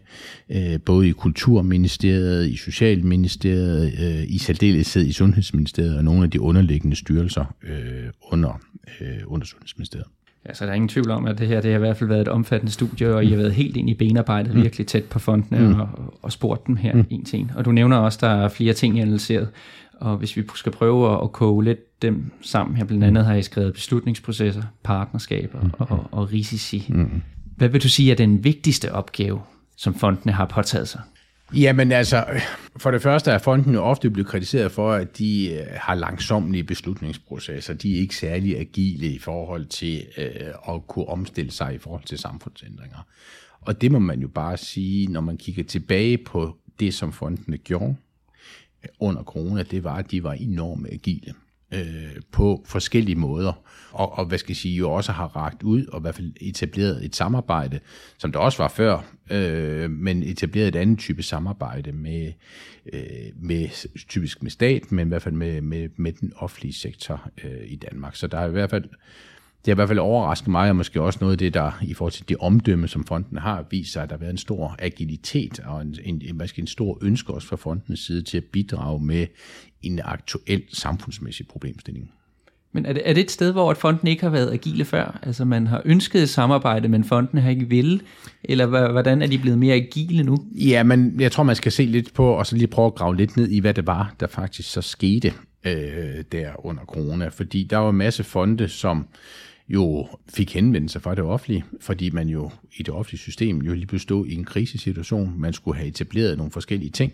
både 0.79 1.09
i 1.09 1.13
Kulturministeriet, 1.13 2.49
i 2.49 2.57
Socialministeriet, 2.57 3.93
i 4.29 4.39
særdeleshed 4.39 5.07
i 5.07 5.13
Sundhedsministeriet 5.13 5.97
og 5.97 6.05
nogle 6.05 6.25
af 6.25 6.31
de 6.31 6.41
underliggende 6.41 6.97
styrelser 6.97 7.55
under, 8.33 8.61
under 9.27 9.47
Sundhedsministeriet. 9.47 10.07
Ja, 10.49 10.55
så 10.55 10.65
der 10.65 10.71
er 10.71 10.75
ingen 10.75 10.89
tvivl 10.89 11.11
om, 11.11 11.27
at 11.27 11.39
det 11.39 11.49
her 11.49 11.61
det 11.61 11.71
har 11.71 11.79
i 11.79 11.81
hvert 11.81 11.97
fald 11.97 12.09
været 12.09 12.21
et 12.21 12.29
omfattende 12.29 12.73
studie, 12.73 13.15
og 13.15 13.25
I 13.25 13.29
har 13.31 13.37
været 13.37 13.53
helt 13.53 13.77
ind 13.77 13.91
i 13.91 13.95
benarbejdet, 13.95 14.55
mm. 14.55 14.63
virkelig 14.63 14.87
tæt 14.87 15.05
på 15.05 15.19
fondene 15.19 15.69
mm. 15.69 15.81
og, 15.81 15.89
og 16.23 16.33
spurgt 16.33 16.67
dem 16.67 16.77
her 16.77 16.95
mm. 16.95 17.07
en 17.11 17.25
til 17.25 17.41
en. 17.41 17.51
Og 17.57 17.65
du 17.65 17.73
nævner 17.73 17.97
også, 17.97 18.17
at 18.17 18.21
der 18.21 18.45
er 18.45 18.49
flere 18.49 18.73
ting, 18.73 18.99
I 18.99 19.01
analyseret. 19.01 19.49
Og 20.01 20.17
hvis 20.17 20.37
vi 20.37 20.45
skal 20.55 20.73
prøve 20.73 21.13
at, 21.13 21.21
at 21.23 21.33
koge 21.33 21.65
lidt 21.65 22.03
dem 22.03 22.33
sammen 22.43 22.77
her, 22.77 22.85
blandt 22.85 23.05
andet 23.05 23.25
har 23.25 23.35
I 23.35 23.43
skrevet 23.43 23.75
beslutningsprocesser, 23.75 24.63
partnerskaber 24.83 25.61
mm. 25.63 25.71
og, 25.79 26.07
og 26.13 26.33
risici. 26.33 26.87
Mm. 26.89 27.23
Hvad 27.57 27.69
vil 27.69 27.83
du 27.83 27.89
sige 27.89 28.11
er 28.13 28.17
den 28.17 28.45
vigtigste 28.45 28.93
opgave, 28.93 29.41
som 29.77 29.95
fondene 29.95 30.33
har 30.33 30.45
påtaget 30.45 30.89
sig? 30.89 31.01
Jamen 31.55 31.93
altså, 31.93 32.25
for 32.77 32.91
det 32.91 33.03
første 33.03 33.31
er 33.31 33.39
fonden 33.39 33.75
jo 33.75 33.83
ofte 33.83 34.11
blevet 34.11 34.29
kritiseret 34.29 34.73
for, 34.73 34.93
at 34.93 35.19
de 35.19 35.53
øh, 35.53 35.67
har 35.73 35.95
langsomlige 35.95 36.65
beslutningsprocesser. 36.65 37.75
De 37.75 37.97
er 37.97 38.01
ikke 38.01 38.17
særlig 38.17 38.59
agile 38.59 39.07
i 39.07 39.19
forhold 39.19 39.67
til 39.67 40.07
øh, 40.19 40.75
at 40.75 40.87
kunne 40.87 41.09
omstille 41.09 41.51
sig 41.51 41.75
i 41.75 41.79
forhold 41.79 42.05
til 42.05 42.19
samfundsændringer. 42.19 43.07
Og 43.61 43.81
det 43.81 43.93
må 43.93 43.99
man 43.99 44.21
jo 44.21 44.29
bare 44.29 44.57
sige, 44.57 45.07
når 45.07 45.21
man 45.21 45.37
kigger 45.37 45.65
tilbage 45.65 46.19
på 46.19 46.57
det, 46.81 46.95
som 46.95 47.13
fondene 47.13 47.59
gjorde 47.59 47.97
øh, 48.85 48.89
under 49.01 49.23
corona, 49.23 49.63
det 49.63 49.85
var, 49.85 49.95
at 49.95 50.11
de 50.11 50.23
var 50.23 50.33
enormt 50.33 50.87
agile 50.93 51.35
øh, 51.73 52.17
på 52.33 52.65
forskellige 52.67 53.17
måder, 53.17 53.53
og, 53.93 54.19
og 54.19 54.25
hvad 54.25 54.39
skal 54.39 54.51
jeg 54.51 54.57
sige, 54.57 54.77
jo 54.77 54.91
også 54.91 55.13
har 55.13 55.37
ragt 55.37 55.63
ud 55.63 55.87
og 55.87 56.01
i 56.01 56.03
hvert 56.03 56.15
fald 56.15 56.33
etableret 56.41 57.05
et 57.05 57.17
samarbejde, 57.17 57.81
som 58.19 58.33
der 58.33 58.39
også 58.39 58.63
var 58.63 58.69
før, 58.69 59.05
øh, 59.31 59.91
men 59.91 60.23
etableret 60.23 60.69
et 60.69 60.77
andet 60.77 60.99
type 60.99 61.23
samarbejde 61.23 61.93
med, 61.93 62.33
øh, 62.93 63.03
med 63.37 63.69
typisk 64.09 64.43
med 64.43 64.51
stat, 64.51 64.93
men 64.93 65.07
i 65.07 65.09
hvert 65.09 65.23
fald 65.23 65.35
med, 65.35 65.61
med, 65.61 65.89
med 65.97 66.13
den 66.13 66.33
offentlige 66.37 66.75
sektor 66.75 67.31
øh, 67.45 67.67
i 67.67 67.77
Danmark. 67.77 68.17
Så 68.17 68.27
der 68.27 68.39
er 68.39 68.49
i 68.49 68.53
hvert 68.53 68.71
fald 68.71 68.85
det 69.65 69.67
har 69.67 69.75
i 69.75 69.75
hvert 69.75 69.89
fald 69.89 69.99
overrasket 69.99 70.49
mig, 70.49 70.71
og 70.71 70.77
måske 70.77 71.03
også 71.03 71.19
noget 71.21 71.33
af 71.33 71.39
det, 71.39 71.55
der 71.55 71.71
i 71.83 71.95
forhold 71.95 72.13
til 72.13 72.29
det 72.29 72.37
omdømme, 72.41 72.89
som 72.89 73.05
fonden 73.05 73.39
har, 73.39 73.65
vist 73.71 73.93
sig, 73.93 74.03
at 74.03 74.09
der 74.09 74.15
har 74.15 74.21
været 74.21 74.31
en 74.31 74.39
stor 74.39 74.77
agilitet 74.79 75.61
og 75.67 75.83
en, 75.83 75.97
en, 76.05 76.23
en, 76.25 76.41
en 76.57 76.67
stor 76.67 76.99
ønske 77.03 77.35
også 77.35 77.49
fra 77.49 77.57
fondens 77.57 78.01
side 78.01 78.23
til 78.23 78.37
at 78.37 78.45
bidrage 78.45 79.05
med 79.05 79.27
en 79.83 80.01
aktuel 80.05 80.63
samfundsmæssig 80.73 81.47
problemstilling. 81.47 82.11
Men 82.73 82.87
er 82.87 82.93
det, 82.93 83.03
er 83.05 83.13
det 83.13 83.25
et 83.25 83.31
sted, 83.31 83.53
hvor 83.53 83.71
at 83.71 83.77
fonden 83.77 84.09
ikke 84.09 84.23
har 84.23 84.31
været 84.31 84.53
agile 84.53 84.85
før? 84.85 85.19
Altså 85.23 85.45
man 85.45 85.67
har 85.67 85.83
ønsket 85.85 86.29
samarbejde, 86.29 86.89
men 86.89 87.05
fonden 87.05 87.39
har 87.39 87.51
ikke 87.51 87.69
ville? 87.69 88.01
Eller 88.45 88.91
hvordan 88.93 89.23
er 89.23 89.27
de 89.27 89.39
blevet 89.39 89.59
mere 89.59 89.75
agile 89.75 90.23
nu? 90.23 90.39
Ja, 90.55 90.83
men 90.83 91.21
jeg 91.21 91.33
tror, 91.33 91.45
man 91.45 91.57
skal 91.57 91.73
se 91.73 91.85
lidt 91.85 92.15
på, 92.15 92.29
og 92.33 92.47
så 92.47 92.57
lige 92.57 92.67
prøve 92.67 92.87
at 92.87 92.95
grave 92.95 93.17
lidt 93.17 93.37
ned 93.37 93.49
i, 93.49 93.59
hvad 93.59 93.75
det 93.75 93.87
var, 93.87 94.15
der 94.21 94.27
faktisk 94.27 94.73
så 94.73 94.83
skete 94.83 95.33
øh, 95.65 96.25
der 96.33 96.67
under 96.67 96.85
corona. 96.85 97.29
Fordi 97.29 97.65
der 97.65 97.77
var 97.77 97.91
en 97.91 97.97
masse 97.97 98.25
fonde, 98.25 98.69
som 98.69 99.07
jo 99.71 100.09
fik 100.29 100.55
henvendelse 100.55 101.01
fra 101.01 101.15
det 101.15 101.25
offentlige, 101.25 101.65
fordi 101.81 102.11
man 102.11 102.29
jo 102.29 102.51
i 102.77 102.83
det 102.83 102.95
offentlige 102.95 103.19
system 103.19 103.59
jo 103.63 103.75
lige 103.75 103.87
bestod 103.87 104.27
i 104.27 104.35
en 104.35 104.45
krisesituation. 104.45 105.35
Man 105.41 105.53
skulle 105.53 105.77
have 105.77 105.89
etableret 105.89 106.37
nogle 106.37 106.53
forskellige 106.53 106.91
ting, 106.91 107.13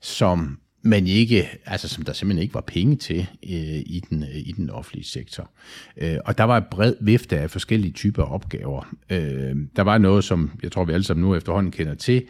som 0.00 0.58
man 0.82 1.06
ikke, 1.06 1.48
altså 1.64 1.88
som 1.88 2.04
der 2.04 2.12
simpelthen 2.12 2.42
ikke 2.42 2.54
var 2.54 2.60
penge 2.60 2.96
til 2.96 3.18
øh, 3.20 3.82
i, 3.86 4.04
den, 4.10 4.22
øh, 4.22 4.36
i 4.36 4.52
den 4.52 4.70
offentlige 4.70 5.04
sektor. 5.04 5.50
Øh, 5.96 6.16
og 6.24 6.38
der 6.38 6.44
var 6.44 6.56
et 6.56 6.66
bred 6.70 6.94
vifte 7.00 7.38
af 7.38 7.50
forskellige 7.50 7.92
typer 7.92 8.22
opgaver. 8.22 8.94
Øh, 9.10 9.56
der 9.76 9.82
var 9.82 9.98
noget, 9.98 10.24
som 10.24 10.50
jeg 10.62 10.72
tror, 10.72 10.84
vi 10.84 10.92
alle 10.92 11.04
sammen 11.04 11.26
nu 11.26 11.34
efterhånden 11.34 11.72
kender 11.72 11.94
til, 11.94 12.24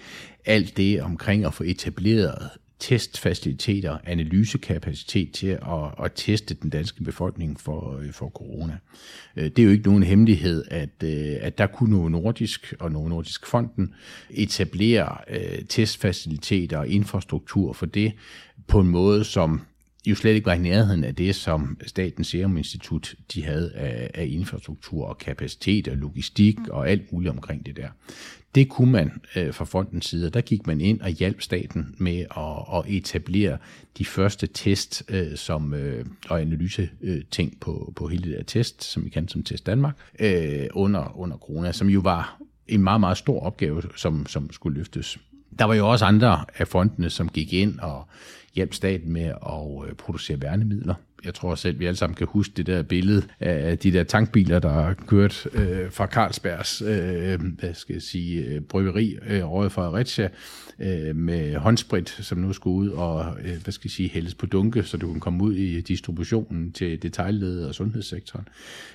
alt 0.44 0.76
det 0.76 1.02
omkring 1.02 1.44
at 1.44 1.54
få 1.54 1.64
etableret 1.64 2.50
testfaciliteter, 2.78 3.98
analysekapacitet 4.04 5.32
til 5.32 5.46
at, 5.46 6.04
at 6.04 6.12
teste 6.14 6.54
den 6.54 6.70
danske 6.70 7.04
befolkning 7.04 7.60
for, 7.60 7.98
øh, 7.98 8.12
for 8.12 8.28
corona. 8.28 8.78
Øh, 9.36 9.44
det 9.44 9.58
er 9.58 9.64
jo 9.64 9.70
ikke 9.70 9.88
nogen 9.88 10.02
hemmelighed, 10.02 10.64
at, 10.70 11.02
øh, 11.04 11.36
at 11.40 11.58
der 11.58 11.66
kunne 11.66 11.90
Novo 11.90 12.08
Nordisk 12.08 12.74
og 12.80 12.92
Novo 12.92 13.08
Nordisk 13.08 13.46
Fonden 13.46 13.94
etablere 14.30 15.16
testfaciliteter 15.68 16.78
og 16.78 16.88
infrastruktur 16.88 17.72
for 17.72 17.86
det 17.86 18.12
på 18.66 18.80
en 18.80 18.88
måde, 18.88 19.24
som 19.24 19.60
jo 20.10 20.14
slet 20.14 20.34
ikke 20.34 20.46
var 20.46 20.54
i 20.54 20.58
nærheden 20.58 21.04
af 21.04 21.14
det, 21.14 21.34
som 21.34 21.80
Statens 21.86 22.26
Serum 22.26 22.56
Institut 22.56 23.14
de 23.34 23.44
havde 23.44 23.72
af, 23.74 24.10
af 24.14 24.26
infrastruktur 24.30 25.06
og 25.06 25.18
kapacitet 25.18 25.88
og 25.88 25.96
logistik 25.96 26.58
og 26.70 26.90
alt 26.90 27.12
muligt 27.12 27.30
omkring 27.30 27.66
det 27.66 27.76
der. 27.76 27.88
Det 28.54 28.68
kunne 28.68 28.92
man 28.92 29.12
øh, 29.36 29.54
fra 29.54 29.64
fondens 29.64 30.06
side, 30.06 30.30
der 30.30 30.40
gik 30.40 30.66
man 30.66 30.80
ind 30.80 31.00
og 31.00 31.08
hjalp 31.08 31.42
staten 31.42 31.94
med 31.98 32.18
at, 32.36 32.78
at 32.78 32.94
etablere 32.96 33.58
de 33.98 34.04
første 34.04 34.46
test 34.46 35.02
øh, 35.08 35.36
som, 35.36 35.74
øh, 35.74 36.06
og 36.28 36.40
analyse 36.40 36.90
øh, 37.00 37.22
ting 37.30 37.60
på, 37.60 37.92
på 37.96 38.08
hele 38.08 38.30
det 38.30 38.38
der 38.38 38.44
test, 38.44 38.84
som 38.84 39.04
vi 39.04 39.10
kan 39.10 39.28
som 39.28 39.42
Test 39.42 39.66
Danmark, 39.66 39.96
øh, 40.18 40.66
under, 40.74 41.18
under 41.18 41.36
corona, 41.36 41.72
som 41.72 41.88
jo 41.88 42.00
var 42.00 42.40
en 42.68 42.82
meget, 42.82 43.00
meget 43.00 43.18
stor 43.18 43.40
opgave, 43.40 43.82
som, 43.96 44.26
som 44.26 44.52
skulle 44.52 44.78
løftes. 44.78 45.18
Der 45.58 45.64
var 45.64 45.74
jo 45.74 45.90
også 45.90 46.04
andre 46.04 46.44
af 46.58 46.68
fondene, 46.68 47.10
som 47.10 47.28
gik 47.28 47.52
ind 47.52 47.80
og 47.80 48.08
hjalp 48.54 48.74
staten 48.74 49.12
med 49.12 49.24
at 49.24 49.88
øh, 49.88 49.94
producere 49.94 50.42
værnemidler 50.42 50.94
jeg 51.24 51.34
tror 51.34 51.54
selv, 51.54 51.78
vi 51.78 51.86
alle 51.86 51.96
sammen 51.96 52.14
kan 52.14 52.26
huske 52.30 52.52
det 52.56 52.66
der 52.66 52.82
billede 52.82 53.22
af 53.40 53.78
de 53.78 53.92
der 53.92 54.04
tankbiler, 54.04 54.58
der 54.58 54.94
kørte 54.94 55.28
kørt 55.28 55.46
øh, 55.52 55.92
fra 55.92 56.06
Carlsbergs 56.06 56.82
øh, 56.82 57.40
hvad 57.58 57.74
skal 57.74 57.92
jeg 57.92 58.02
sige, 58.02 58.44
øh, 58.44 58.60
bryggeri 58.60 59.18
øh, 59.26 59.40
fra 59.40 59.68
Fredericia 59.68 60.28
øh, 60.78 61.16
med 61.16 61.56
håndsprit, 61.56 62.08
som 62.08 62.38
nu 62.38 62.52
skulle 62.52 62.76
ud 62.76 62.88
og 62.88 63.36
øh, 63.44 63.62
hvad 63.62 63.72
skal 63.72 63.88
jeg 63.88 63.90
sige, 63.90 64.08
hældes 64.08 64.34
på 64.34 64.46
dunke, 64.46 64.82
så 64.82 64.96
du 64.96 65.06
kunne 65.06 65.20
komme 65.20 65.44
ud 65.44 65.54
i 65.54 65.80
distributionen 65.80 66.72
til 66.72 67.02
detaljledet 67.02 67.68
og 67.68 67.74
sundhedssektoren. 67.74 68.48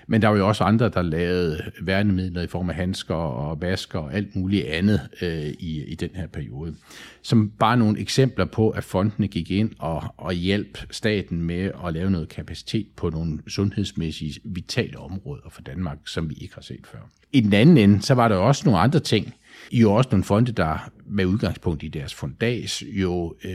Men 0.07 0.21
der 0.21 0.27
var 0.27 0.37
jo 0.37 0.47
også 0.47 0.63
andre, 0.63 0.89
der 0.89 1.01
lavede 1.01 1.71
værnemidler 1.81 2.41
i 2.41 2.47
form 2.47 2.69
af 2.69 2.75
handsker 2.75 3.15
og 3.15 3.61
vasker 3.61 3.99
og 3.99 4.13
alt 4.13 4.35
muligt 4.35 4.65
andet 4.65 5.01
øh, 5.21 5.47
i, 5.59 5.83
i 5.87 5.95
den 5.95 6.09
her 6.13 6.27
periode. 6.27 6.75
Som 7.21 7.51
bare 7.59 7.77
nogle 7.77 7.99
eksempler 7.99 8.45
på, 8.45 8.69
at 8.69 8.83
fondene 8.83 9.27
gik 9.27 9.51
ind 9.51 9.71
og, 9.79 10.03
og 10.17 10.33
hjalp 10.33 10.77
staten 10.91 11.41
med 11.41 11.71
at 11.85 11.93
lave 11.93 12.09
noget 12.13 12.29
kapacitet 12.29 12.87
på 12.95 13.09
nogle 13.09 13.39
sundhedsmæssige 13.47 14.39
vitale 14.43 14.99
områder 14.99 15.49
for 15.49 15.61
Danmark, 15.61 15.97
som 16.05 16.29
vi 16.29 16.35
ikke 16.35 16.55
har 16.55 16.61
set 16.61 16.87
før. 16.91 16.99
I 17.31 17.39
den 17.41 17.53
anden 17.53 17.77
ende, 17.77 18.01
så 18.01 18.13
var 18.13 18.27
der 18.27 18.35
også 18.35 18.61
nogle 18.65 18.79
andre 18.79 18.99
ting. 18.99 19.33
I 19.71 19.79
jo 19.79 19.93
også 19.93 20.09
nogle 20.11 20.23
fonde, 20.23 20.51
der 20.51 20.91
med 21.05 21.25
udgangspunkt 21.25 21.83
i 21.83 21.87
deres 21.87 22.13
fundas 22.13 22.83
jo 22.87 23.35
øh, 23.43 23.51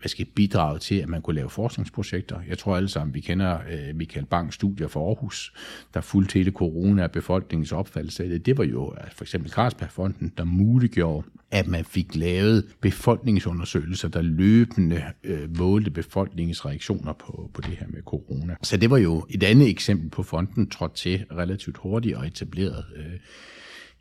hvad 0.00 0.08
skal 0.08 0.24
bidrage 0.24 0.78
til, 0.78 0.94
at 0.94 1.08
man 1.08 1.22
kunne 1.22 1.36
lave 1.36 1.50
forskningsprojekter. 1.50 2.40
Jeg 2.48 2.58
tror 2.58 2.76
alle 2.76 2.88
sammen, 2.88 3.14
vi 3.14 3.20
kender 3.20 3.58
øh, 3.70 3.96
Michael 3.96 4.26
Bangs 4.26 4.54
studier 4.54 4.88
for 4.88 5.08
Aarhus, 5.08 5.52
der 5.94 6.00
fulgte 6.00 6.34
hele 6.34 6.50
corona 6.50 7.06
befolkningens 7.06 7.72
opfattelse 7.72 8.22
af 8.22 8.28
det. 8.28 8.46
Det 8.46 8.58
var 8.58 8.64
jo 8.64 8.94
øh, 8.94 9.10
for 9.16 9.24
eksempel 9.24 9.50
Carlsbergfonden, 9.50 10.32
der 10.36 10.44
muliggjorde, 10.44 11.26
at 11.50 11.66
man 11.66 11.84
fik 11.84 12.16
lavet 12.16 12.64
befolkningsundersøgelser, 12.80 14.08
der 14.08 14.22
løbende 14.22 15.02
øh, 15.24 15.58
målte 15.58 15.90
befolkningens 15.90 16.66
reaktioner 16.66 17.12
på, 17.12 17.50
på 17.54 17.60
det 17.60 17.76
her 17.76 17.86
med 17.88 18.02
corona. 18.02 18.54
Så 18.62 18.76
det 18.76 18.90
var 18.90 18.98
jo 18.98 19.26
et 19.30 19.42
andet 19.42 19.68
eksempel 19.68 20.10
på 20.10 20.22
fonden 20.22 20.70
trådt 20.70 20.94
til 20.94 21.24
relativt 21.32 21.76
hurtigt 21.76 22.16
og 22.16 22.26
etableret 22.26 22.84
øh, 22.96 23.04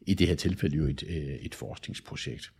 i 0.08 0.13
det 0.13 0.27
her 0.27 0.36
tilfælde 0.36 0.77
jo 0.77 0.84
et, 0.84 1.03
øh, 1.10 1.36
et 1.41 1.55
forskningsprojekt. 1.55 2.51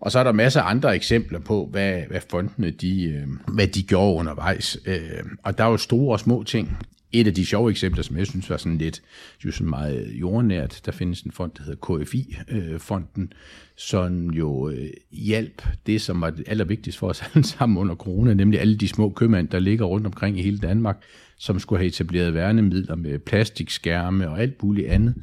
Og 0.00 0.12
så 0.12 0.18
er 0.18 0.24
der 0.24 0.32
masser 0.32 0.60
af 0.60 0.70
andre 0.70 0.94
eksempler 0.96 1.38
på, 1.38 1.68
hvad, 1.70 2.02
hvad 2.08 2.20
fondene 2.30 2.70
de, 2.70 3.04
øh, 3.04 3.54
hvad 3.54 3.66
de 3.66 3.82
gjorde 3.82 4.16
undervejs. 4.16 4.78
Øh, 4.86 5.24
og 5.42 5.58
der 5.58 5.64
er 5.64 5.68
jo 5.68 5.76
store 5.76 6.14
og 6.14 6.20
små 6.20 6.42
ting. 6.42 6.76
Et 7.12 7.26
af 7.26 7.34
de 7.34 7.46
sjove 7.46 7.70
eksempler, 7.70 8.02
som 8.02 8.16
jeg 8.16 8.26
synes 8.26 8.50
var 8.50 8.56
sådan 8.56 8.78
lidt 8.78 9.02
jo 9.44 9.52
sådan 9.52 9.70
meget 9.70 10.12
jordnært, 10.14 10.80
der 10.86 10.92
findes 10.92 11.22
en 11.22 11.32
fond, 11.32 11.52
der 11.58 11.62
hedder 11.62 12.04
KFI-fonden, 12.04 13.32
som 13.76 14.30
jo 14.30 14.72
hjalp 15.10 15.62
det, 15.86 16.00
som 16.00 16.20
var 16.20 16.30
det 16.30 16.44
allervigtigste 16.46 16.98
for 16.98 17.08
os 17.08 17.22
alle 17.34 17.44
sammen 17.44 17.78
under 17.78 17.94
corona, 17.94 18.34
nemlig 18.34 18.60
alle 18.60 18.76
de 18.76 18.88
små 18.88 19.10
købmænd, 19.10 19.48
der 19.48 19.58
ligger 19.58 19.84
rundt 19.84 20.06
omkring 20.06 20.38
i 20.38 20.42
hele 20.42 20.58
Danmark, 20.58 21.02
som 21.36 21.58
skulle 21.58 21.78
have 21.78 21.88
etableret 21.88 22.34
værnemidler 22.34 22.94
med 22.94 23.18
plastikskærme 23.18 24.28
og 24.28 24.40
alt 24.40 24.62
muligt 24.62 24.88
andet 24.88 25.14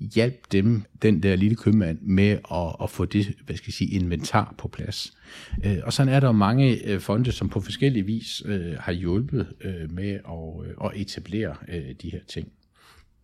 hjælp 0.00 0.52
dem, 0.52 0.82
den 1.02 1.22
der 1.22 1.36
lille 1.36 1.56
købmand, 1.56 1.98
med 2.02 2.38
at, 2.52 2.76
at 2.82 2.90
få 2.90 3.04
det, 3.04 3.34
hvad 3.44 3.56
skal 3.56 3.68
jeg 3.68 3.74
sige, 3.74 3.90
inventar 3.90 4.54
på 4.58 4.68
plads. 4.68 5.16
Øh, 5.64 5.78
og 5.82 5.92
sådan 5.92 6.12
er 6.12 6.20
der 6.20 6.32
mange 6.32 6.86
øh, 6.86 7.00
fonde, 7.00 7.32
som 7.32 7.48
på 7.48 7.60
forskellige 7.60 8.06
vis 8.06 8.42
øh, 8.44 8.74
har 8.80 8.92
hjulpet 8.92 9.46
øh, 9.60 9.92
med 9.92 10.10
at, 10.10 10.68
øh, 10.68 10.74
at 10.84 10.90
etablere 10.94 11.56
øh, 11.68 11.94
de 12.02 12.10
her 12.10 12.20
ting. 12.28 12.48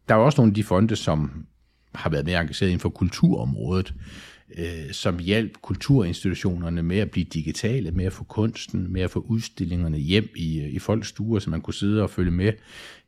Der 0.09 0.15
er 0.15 0.19
også 0.19 0.41
nogle 0.41 0.51
af 0.51 0.55
de 0.55 0.65
fonde, 0.65 0.97
som 0.97 1.47
har 1.95 2.11
været 2.11 2.27
mere 2.27 2.41
engageret 2.41 2.69
inden 2.69 2.81
for 2.81 2.89
kulturområdet, 2.89 3.95
øh, 4.59 4.93
som 4.93 5.19
hjalp 5.19 5.53
kulturinstitutionerne 5.63 6.83
med 6.83 6.99
at 6.99 7.11
blive 7.11 7.27
digitale, 7.35 7.91
med 7.91 8.05
at 8.05 8.13
få 8.13 8.25
kunsten, 8.25 8.93
med 8.93 9.03
at 9.03 9.11
få 9.11 9.25
udstillingerne 9.29 9.99
hjem 9.99 10.29
i, 10.37 10.61
øh, 10.61 10.69
i 10.69 10.79
folks 10.79 11.09
stuer, 11.09 11.39
så 11.39 11.51
man 11.51 11.61
kunne 11.61 11.75
sidde 11.75 12.03
og 12.03 12.11
følge 12.11 12.31
med 12.31 12.53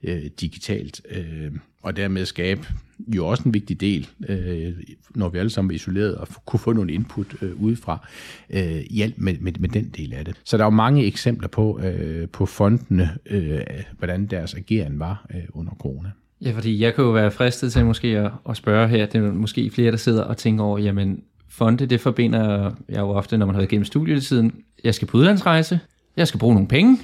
øh, 0.02 0.22
digitalt, 0.40 1.00
øh, 1.10 1.52
og 1.82 1.96
dermed 1.96 2.26
skabe 2.26 2.66
jo 2.98 3.26
også 3.26 3.42
en 3.46 3.54
vigtig 3.54 3.80
del, 3.80 4.08
øh, 4.28 4.72
når 5.14 5.28
vi 5.28 5.38
alle 5.38 5.50
sammen 5.50 5.70
er 5.70 5.74
isoleret 5.74 6.14
og 6.14 6.28
kunne 6.46 6.60
få 6.60 6.72
nogle 6.72 6.92
input 6.92 7.42
øh, 7.42 7.62
udefra, 7.62 8.08
øh, 8.50 8.82
hjælp 8.90 9.14
med, 9.18 9.38
med, 9.40 9.52
med 9.58 9.68
den 9.68 9.92
del 9.96 10.12
af 10.12 10.24
det. 10.24 10.36
Så 10.44 10.56
der 10.56 10.62
er 10.62 10.66
jo 10.66 10.70
mange 10.70 11.06
eksempler 11.06 11.48
på, 11.48 11.80
øh, 11.80 12.28
på 12.28 12.46
fondene, 12.46 13.10
øh, 13.26 13.60
hvordan 13.98 14.26
deres 14.26 14.54
ageren 14.54 14.98
var 14.98 15.26
øh, 15.34 15.42
under 15.52 15.72
corona. 15.72 16.10
Ja, 16.40 16.52
fordi 16.52 16.80
jeg 16.80 16.94
kan 16.94 17.04
jo 17.04 17.10
være 17.10 17.30
fristet 17.30 17.72
til 17.72 17.84
måske 17.84 18.08
at, 18.08 18.30
at 18.48 18.56
spørge 18.56 18.88
her, 18.88 19.06
det 19.06 19.24
er 19.24 19.32
måske 19.32 19.70
flere, 19.70 19.90
der 19.90 19.96
sidder 19.96 20.22
og 20.22 20.36
tænker 20.36 20.64
over, 20.64 20.78
jamen 20.78 21.22
fonde, 21.54 21.86
det 21.86 22.00
forbinder 22.00 22.70
jeg 22.88 22.98
jo 22.98 23.08
ofte, 23.08 23.38
når 23.38 23.46
man 23.46 23.54
har 23.54 23.60
været 23.60 23.70
gennem 23.70 23.84
studietiden. 23.84 24.52
Jeg 24.84 24.94
skal 24.94 25.08
på 25.08 25.18
udlandsrejse, 25.18 25.80
jeg 26.16 26.28
skal 26.28 26.40
bruge 26.40 26.54
nogle 26.54 26.68
penge, 26.68 26.98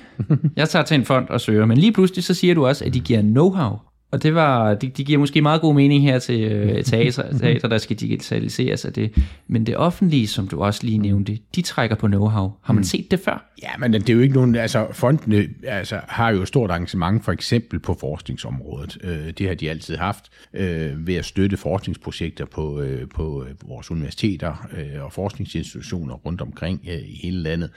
jeg 0.56 0.68
tager 0.68 0.84
til 0.84 0.94
en 0.94 1.04
fond 1.04 1.28
og 1.28 1.40
søger, 1.40 1.66
men 1.66 1.78
lige 1.78 1.92
pludselig 1.92 2.24
så 2.24 2.34
siger 2.34 2.54
du 2.54 2.66
også, 2.66 2.84
at 2.84 2.94
de 2.94 3.00
giver 3.00 3.22
know-how. 3.22 3.89
Og 4.10 4.22
det 4.22 4.34
var, 4.34 4.74
de, 4.74 4.88
de 4.88 5.04
giver 5.04 5.18
måske 5.18 5.42
meget 5.42 5.60
god 5.60 5.74
mening 5.74 6.02
her 6.02 6.18
til 6.18 6.40
øh, 6.40 6.84
teater, 6.84 7.38
teater, 7.38 7.68
der 7.68 7.78
skal 7.78 7.96
digitaliseres 7.96 8.84
af 8.84 8.92
det. 8.92 9.14
Men 9.48 9.66
det 9.66 9.76
offentlige, 9.76 10.26
som 10.26 10.48
du 10.48 10.62
også 10.62 10.84
lige 10.84 10.98
nævnte, 10.98 11.38
de 11.54 11.62
trækker 11.62 11.96
på 11.96 12.06
know-how. 12.06 12.58
Har 12.62 12.72
man 12.72 12.76
mm. 12.76 12.84
set 12.84 13.10
det 13.10 13.20
før? 13.20 13.50
Ja, 13.62 13.68
men 13.78 13.92
det 13.92 14.10
er 14.10 14.14
jo 14.14 14.20
ikke 14.20 14.34
nogen, 14.34 14.54
altså 14.54 14.86
fondene 14.92 15.48
altså, 15.64 16.00
har 16.08 16.30
jo 16.30 16.42
et 16.42 16.48
stort 16.48 16.70
arrangement 16.70 17.24
for 17.24 17.32
eksempel 17.32 17.78
på 17.78 17.96
forskningsområdet. 18.00 18.98
Øh, 19.04 19.30
det 19.38 19.48
har 19.48 19.54
de 19.54 19.70
altid 19.70 19.96
haft 19.96 20.30
øh, 20.54 21.06
ved 21.06 21.14
at 21.14 21.24
støtte 21.24 21.56
forskningsprojekter 21.56 22.44
på, 22.44 22.80
øh, 22.80 23.08
på 23.08 23.44
øh, 23.44 23.68
vores 23.68 23.90
universiteter 23.90 24.68
øh, 24.72 25.04
og 25.04 25.12
forskningsinstitutioner 25.12 26.14
rundt 26.14 26.40
omkring 26.40 26.80
øh, 26.88 26.98
i 27.08 27.20
hele 27.22 27.42
landet. 27.42 27.70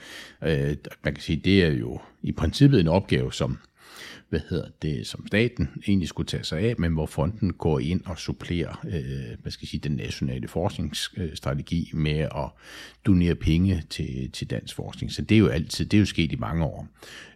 Øh, 0.44 0.76
man 1.04 1.14
kan 1.14 1.20
sige, 1.20 1.40
det 1.44 1.64
er 1.64 1.70
jo 1.70 2.00
i 2.22 2.32
princippet 2.32 2.80
en 2.80 2.88
opgave, 2.88 3.32
som 3.32 3.58
hvad 4.34 4.42
hedder 4.50 4.68
det, 4.82 5.06
som 5.06 5.26
staten 5.26 5.70
egentlig 5.88 6.08
skulle 6.08 6.26
tage 6.26 6.44
sig 6.44 6.58
af, 6.58 6.74
men 6.78 6.92
hvor 6.92 7.06
fonden 7.06 7.52
går 7.52 7.78
ind 7.78 8.00
og 8.06 8.18
supplerer, 8.18 8.84
øh, 8.86 9.38
hvad 9.42 9.52
skal 9.52 9.64
jeg 9.64 9.68
sige, 9.68 9.80
den 9.80 9.96
nationale 9.96 10.48
forskningsstrategi 10.48 11.90
med 11.94 12.18
at 12.18 12.48
donere 13.06 13.34
penge 13.34 13.82
til, 13.90 14.30
til 14.32 14.50
dansk 14.50 14.74
forskning. 14.74 15.12
Så 15.12 15.22
det 15.22 15.34
er 15.34 15.38
jo 15.38 15.46
altid, 15.46 15.84
det 15.84 15.96
er 15.96 16.00
jo 16.00 16.06
sket 16.06 16.32
i 16.32 16.36
mange 16.36 16.64
år. 16.64 16.88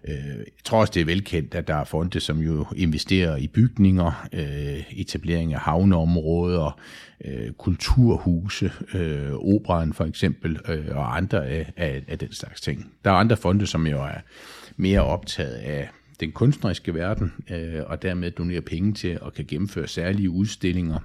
Øh, 0.08 0.14
jeg 0.36 0.64
tror 0.64 0.80
også, 0.80 0.92
det 0.94 1.00
er 1.00 1.04
velkendt, 1.04 1.54
at 1.54 1.68
der 1.68 1.74
er 1.74 1.84
fonde, 1.84 2.20
som 2.20 2.38
jo 2.38 2.66
investerer 2.76 3.36
i 3.36 3.46
bygninger, 3.46 4.28
øh, 4.32 4.92
etablering 5.00 5.54
af 5.54 5.60
havneområder, 5.60 6.80
øh, 7.24 7.52
kulturhuse, 7.52 8.72
øh, 8.94 9.32
operan 9.32 9.92
for 9.92 10.04
eksempel, 10.04 10.58
øh, 10.68 10.96
og 10.96 11.16
andre 11.16 11.46
af, 11.46 11.72
af, 11.76 12.02
af 12.08 12.18
den 12.18 12.32
slags 12.32 12.60
ting. 12.60 12.92
Der 13.04 13.10
er 13.10 13.14
andre 13.14 13.36
fonde, 13.36 13.66
som 13.66 13.86
jo 13.86 14.02
er 14.02 14.20
mere 14.76 15.00
optaget 15.00 15.54
af 15.54 15.88
den 16.20 16.32
kunstneriske 16.32 16.94
verden, 16.94 17.32
øh, 17.50 17.82
og 17.86 18.02
dermed 18.02 18.30
donerer 18.30 18.60
penge 18.60 18.94
til 18.94 19.20
og 19.20 19.34
kan 19.34 19.44
gennemføre 19.48 19.88
særlige 19.88 20.30
udstillinger, 20.30 20.98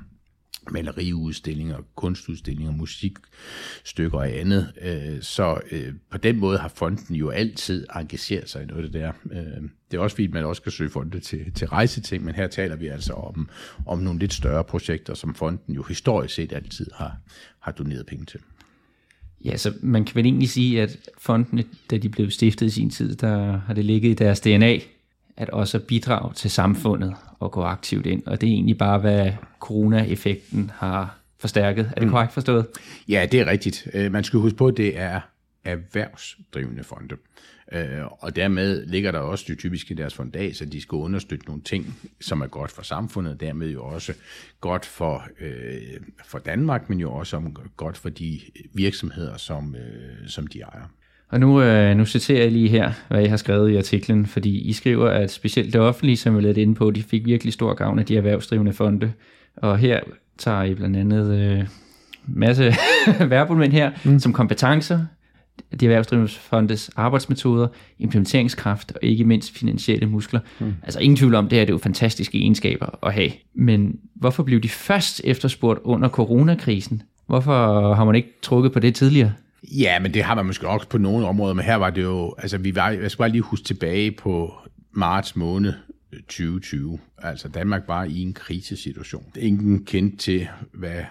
maleriudstillinger, 0.72 1.77
kunstudstillinger, 1.96 2.72
musikstykker 2.72 4.17
og 4.17 4.29
andet. 4.29 4.74
Øh, 4.82 5.22
så 5.22 5.60
øh, 5.72 5.93
på 6.10 6.17
den 6.17 6.39
måde 6.39 6.58
har 6.58 6.67
fonden 6.75 7.15
jo 7.15 7.29
altid 7.29 7.86
engageret 7.96 8.50
sig 8.50 8.63
i 8.63 8.65
noget 8.65 8.84
af 8.84 8.91
det 8.91 9.01
der. 9.01 9.12
Øh, 9.32 9.70
det 9.91 9.98
er 9.98 10.01
også 10.01 10.15
fint, 10.15 10.29
at 10.29 10.34
man 10.34 10.46
også 10.46 10.62
kan 10.62 10.72
søge 10.72 10.89
fonde 10.89 11.20
til, 11.20 11.53
til 11.53 11.67
rejseting, 11.67 12.25
men 12.25 12.36
her 12.36 12.48
taler 12.48 12.75
vi 12.75 12.88
altså 12.88 13.13
om, 13.13 13.50
om 13.86 14.00
nogle 14.00 14.20
lidt 14.20 14.34
større 14.34 14.63
projekter, 14.63 15.13
som 15.13 15.36
fonden 15.36 15.75
jo 15.75 15.84
historisk 15.84 16.36
set 16.36 16.53
altid 16.53 16.88
har, 16.96 17.17
har 17.60 17.72
doneret 17.72 18.05
penge 18.05 18.25
til. 18.25 18.39
Ja, 19.46 19.58
så 19.58 19.74
man 19.82 20.05
kan 20.05 20.15
vel 20.15 20.25
egentlig 20.25 20.50
sige, 20.50 20.82
at 20.82 20.98
fondene, 21.17 21.63
da 21.91 21.98
de 21.98 22.10
blev 22.10 22.32
stiftet 22.32 22.65
i 22.65 22.70
sin 22.70 22.89
tid, 22.89 23.15
der 23.15 23.58
har 23.58 23.74
det 23.74 23.86
ligget 23.86 24.10
i 24.10 24.13
deres 24.13 24.39
DNA, 24.39 24.79
at 25.37 25.49
også 25.49 25.79
bidrage 25.79 26.33
til 26.33 26.51
samfundet 26.51 27.15
og 27.39 27.51
gå 27.51 27.61
aktivt 27.61 28.05
ind. 28.05 28.23
Og 28.25 28.41
det 28.41 28.49
er 28.49 28.53
egentlig 28.53 28.77
bare, 28.77 28.99
hvad 28.99 29.31
corona-effekten 29.59 30.71
har 30.75 31.17
forstærket. 31.39 31.91
Er 31.95 31.99
det 31.99 32.03
mm. 32.03 32.09
korrekt 32.09 32.33
forstået? 32.33 32.67
Ja, 33.07 33.27
det 33.31 33.39
er 33.39 33.47
rigtigt. 33.47 33.87
Øh, 33.93 34.11
man 34.11 34.23
skal 34.23 34.39
huske 34.39 34.57
på, 34.57 34.67
at 34.67 34.77
det 34.77 34.99
er 34.99 35.21
erhvervsdrivende 35.63 36.83
fonde. 36.83 37.15
Øh, 37.71 38.05
og 38.19 38.35
dermed 38.35 38.85
ligger 38.85 39.11
der 39.11 39.19
også 39.19 39.45
det 39.47 39.59
typisk 39.59 39.91
i 39.91 39.93
deres 39.93 40.13
fondas, 40.13 40.61
at 40.61 40.71
de 40.71 40.81
skal 40.81 40.95
understøtte 40.95 41.45
nogle 41.45 41.61
ting, 41.61 41.95
som 42.21 42.41
er 42.41 42.47
godt 42.47 42.71
for 42.71 42.81
samfundet, 42.81 43.39
dermed 43.39 43.69
jo 43.69 43.83
også 43.85 44.13
godt 44.61 44.85
for, 44.85 45.27
øh, 45.39 45.81
for 46.25 46.39
Danmark, 46.39 46.89
men 46.89 46.99
jo 46.99 47.11
også 47.11 47.41
godt 47.77 47.97
for 47.97 48.09
de 48.09 48.41
virksomheder, 48.73 49.37
som, 49.37 49.75
øh, 49.75 50.27
som 50.27 50.47
de 50.47 50.61
ejer. 50.61 50.87
Og 51.33 51.39
nu, 51.39 51.61
øh, 51.61 51.97
nu 51.97 52.05
citerer 52.05 52.43
jeg 52.43 52.51
lige 52.51 52.69
her, 52.69 52.91
hvad 53.07 53.21
jeg 53.21 53.29
har 53.29 53.37
skrevet 53.37 53.71
i 53.71 53.77
artiklen, 53.77 54.25
fordi 54.25 54.59
I 54.59 54.73
skriver, 54.73 55.09
at 55.09 55.31
specielt 55.31 55.73
det 55.73 55.81
offentlige, 55.81 56.17
som 56.17 56.37
vi 56.37 56.41
lidt 56.41 56.57
inde 56.57 56.75
på, 56.75 56.91
de 56.91 57.03
fik 57.03 57.25
virkelig 57.25 57.53
stor 57.53 57.73
gavn 57.73 57.99
af 57.99 58.05
de 58.05 58.17
erhvervsdrivende 58.17 58.73
fonde. 58.73 59.11
Og 59.57 59.77
her 59.77 59.99
tager 60.37 60.63
I 60.63 60.73
blandt 60.73 60.97
andet 60.97 61.39
øh, 61.39 61.67
masse 62.27 62.73
verbulmænd 63.29 63.71
her, 63.71 63.91
mm. 64.05 64.19
som 64.19 64.33
kompetencer, 64.33 64.99
de 65.79 65.85
erhvervsdrivende 65.85 66.31
fondes 66.31 66.91
arbejdsmetoder, 66.95 67.67
implementeringskraft 67.99 68.91
og 68.91 68.99
ikke 69.01 69.23
mindst 69.23 69.57
finansielle 69.57 70.05
muskler. 70.05 70.39
Mm. 70.59 70.73
Altså 70.83 70.99
ingen 70.99 71.17
tvivl 71.17 71.35
om, 71.35 71.47
det 71.49 71.57
her 71.57 71.65
det 71.65 71.71
er 71.71 71.73
jo 71.73 71.79
fantastiske 71.79 72.37
egenskaber 72.37 73.05
at 73.05 73.13
have. 73.13 73.31
Men 73.55 73.99
hvorfor 74.15 74.43
blev 74.43 74.59
de 74.59 74.69
først 74.69 75.21
efterspurgt 75.23 75.79
under 75.83 76.09
coronakrisen? 76.09 77.01
Hvorfor 77.27 77.93
har 77.93 78.05
man 78.05 78.15
ikke 78.15 78.29
trukket 78.41 78.71
på 78.71 78.79
det 78.79 78.95
tidligere? 78.95 79.31
Ja, 79.72 80.00
men 80.00 80.13
det 80.13 80.24
har 80.24 80.36
man 80.36 80.46
måske 80.46 80.67
også 80.67 80.88
på 80.88 80.98
nogle 80.98 81.27
områder, 81.27 81.53
men 81.53 81.65
her 81.65 81.75
var 81.75 81.89
det 81.89 82.01
jo, 82.01 82.36
altså 82.38 82.58
vi 82.58 82.75
var, 82.75 82.89
jeg 82.89 83.12
skal 83.12 83.22
bare 83.22 83.29
lige 83.29 83.41
huske 83.41 83.65
tilbage 83.65 84.12
på 84.12 84.53
marts 84.91 85.36
måned 85.36 85.74
2020. 86.13 87.00
Altså 87.17 87.48
Danmark 87.48 87.84
var 87.88 88.03
i 88.03 88.22
en 88.22 88.34
krisesituation. 88.34 89.25
Ingen 89.36 89.86
kendte 89.86 90.17
til, 90.17 90.48
hvad 90.74 91.03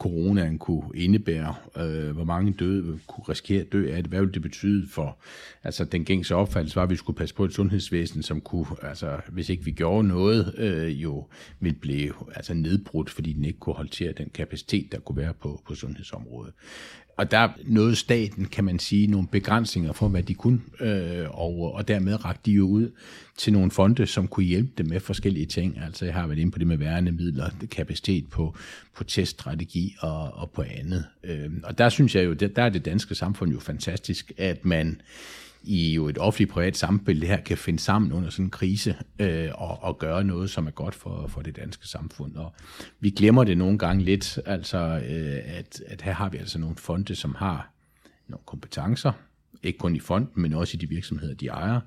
coronaen 0.00 0.58
kunne 0.58 0.82
indebære, 0.94 1.54
øh, 1.76 2.10
hvor 2.10 2.24
mange 2.24 2.52
døde 2.52 2.98
kunne 3.06 3.24
risikere 3.28 3.60
at 3.60 3.72
dø 3.72 3.92
af 3.92 4.02
det, 4.02 4.06
hvad 4.06 4.20
ville 4.20 4.34
det 4.34 4.42
betyde 4.42 4.88
for 4.88 5.18
altså 5.64 5.84
den 5.84 6.04
gængse 6.04 6.34
opfattelse 6.34 6.76
var, 6.76 6.82
at 6.82 6.90
vi 6.90 6.96
skulle 6.96 7.16
passe 7.16 7.34
på 7.34 7.44
et 7.44 7.54
sundhedsvæsen, 7.54 8.22
som 8.22 8.40
kunne, 8.40 8.66
altså 8.82 9.20
hvis 9.28 9.48
ikke 9.48 9.64
vi 9.64 9.70
gjorde 9.70 10.08
noget, 10.08 10.54
øh, 10.58 11.02
jo 11.02 11.26
ville 11.60 11.78
blive 11.80 12.12
altså 12.34 12.54
nedbrudt, 12.54 13.10
fordi 13.10 13.32
den 13.32 13.44
ikke 13.44 13.58
kunne 13.58 13.74
håndtere 13.74 14.12
den 14.12 14.30
kapacitet, 14.34 14.92
der 14.92 14.98
kunne 14.98 15.16
være 15.16 15.34
på, 15.34 15.62
på 15.66 15.74
sundhedsområdet. 15.74 16.52
Og 17.20 17.30
der 17.30 17.48
nåede 17.64 17.96
staten, 17.96 18.44
kan 18.44 18.64
man 18.64 18.78
sige, 18.78 19.06
nogle 19.06 19.28
begrænsninger 19.28 19.92
for, 19.92 20.08
hvad 20.08 20.22
de 20.22 20.34
kunne, 20.34 20.60
øh, 20.80 21.26
og, 21.30 21.74
og 21.74 21.88
dermed 21.88 22.24
rakte 22.24 22.50
de 22.50 22.52
jo 22.52 22.66
ud 22.66 22.90
til 23.36 23.52
nogle 23.52 23.70
fonde, 23.70 24.06
som 24.06 24.28
kunne 24.28 24.46
hjælpe 24.46 24.70
dem 24.78 24.86
med 24.86 25.00
forskellige 25.00 25.46
ting. 25.46 25.78
Altså 25.78 26.04
jeg 26.04 26.14
har 26.14 26.26
været 26.26 26.38
inde 26.38 26.52
på 26.52 26.58
det 26.58 26.66
med 26.66 26.76
værende 26.76 27.12
midler, 27.12 27.50
kapacitet 27.70 28.30
på, 28.30 28.56
på 28.96 29.04
teststrategi 29.04 29.96
og, 30.00 30.34
og 30.34 30.50
på 30.50 30.62
andet. 30.62 31.04
Øh, 31.24 31.50
og 31.64 31.78
der 31.78 31.88
synes 31.88 32.14
jeg 32.14 32.24
jo, 32.24 32.32
der 32.32 32.62
er 32.62 32.68
det 32.68 32.84
danske 32.84 33.14
samfund 33.14 33.52
jo 33.52 33.60
fantastisk, 33.60 34.32
at 34.38 34.64
man 34.64 35.00
i 35.62 35.94
jo 35.94 36.08
et 36.08 36.18
offentligt-privat 36.18 36.76
samspil 36.76 37.20
det 37.20 37.28
her 37.28 37.40
kan 37.40 37.56
finde 37.56 37.78
sammen 37.78 38.12
under 38.12 38.30
sådan 38.30 38.44
en 38.44 38.50
krise 38.50 38.96
øh, 39.18 39.48
og, 39.54 39.82
og 39.82 39.98
gøre 39.98 40.24
noget, 40.24 40.50
som 40.50 40.66
er 40.66 40.70
godt 40.70 40.94
for, 40.94 41.26
for 41.26 41.42
det 41.42 41.56
danske 41.56 41.88
samfund. 41.88 42.36
Og 42.36 42.52
vi 43.00 43.10
glemmer 43.10 43.44
det 43.44 43.58
nogle 43.58 43.78
gange 43.78 44.04
lidt, 44.04 44.38
altså 44.46 44.78
øh, 44.78 45.58
at, 45.58 45.82
at 45.86 46.02
her 46.02 46.12
har 46.12 46.28
vi 46.28 46.38
altså 46.38 46.58
nogle 46.58 46.76
fonde, 46.76 47.14
som 47.14 47.34
har 47.34 47.70
nogle 48.28 48.42
kompetencer, 48.46 49.12
ikke 49.62 49.78
kun 49.78 49.96
i 49.96 50.00
fonden, 50.00 50.42
men 50.42 50.52
også 50.52 50.76
i 50.76 50.78
de 50.78 50.88
virksomheder, 50.88 51.34
de 51.34 51.46
ejer. 51.46 51.80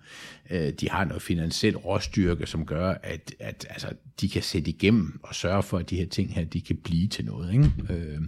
Øh, 0.50 0.74
de 0.74 0.90
har 0.90 1.06
noget 1.06 1.22
finansiel 1.22 1.78
råstyrke, 1.78 2.46
som 2.46 2.66
gør, 2.66 2.96
at, 3.04 3.36
at 3.40 3.66
altså, 3.70 3.88
de 4.22 4.30
kan 4.30 4.42
sætte 4.42 4.70
igennem 4.70 5.20
og 5.24 5.36
sørge 5.36 5.64
for, 5.64 5.78
at 5.78 5.90
de 5.90 5.96
her 5.96 6.06
ting 6.06 6.34
her, 6.34 6.46
de 6.46 6.62
kan 6.62 6.78
blive 6.78 7.08
til 7.08 7.26
noget. 7.26 7.54
Ikke? 7.54 7.72
Øh, 7.90 8.22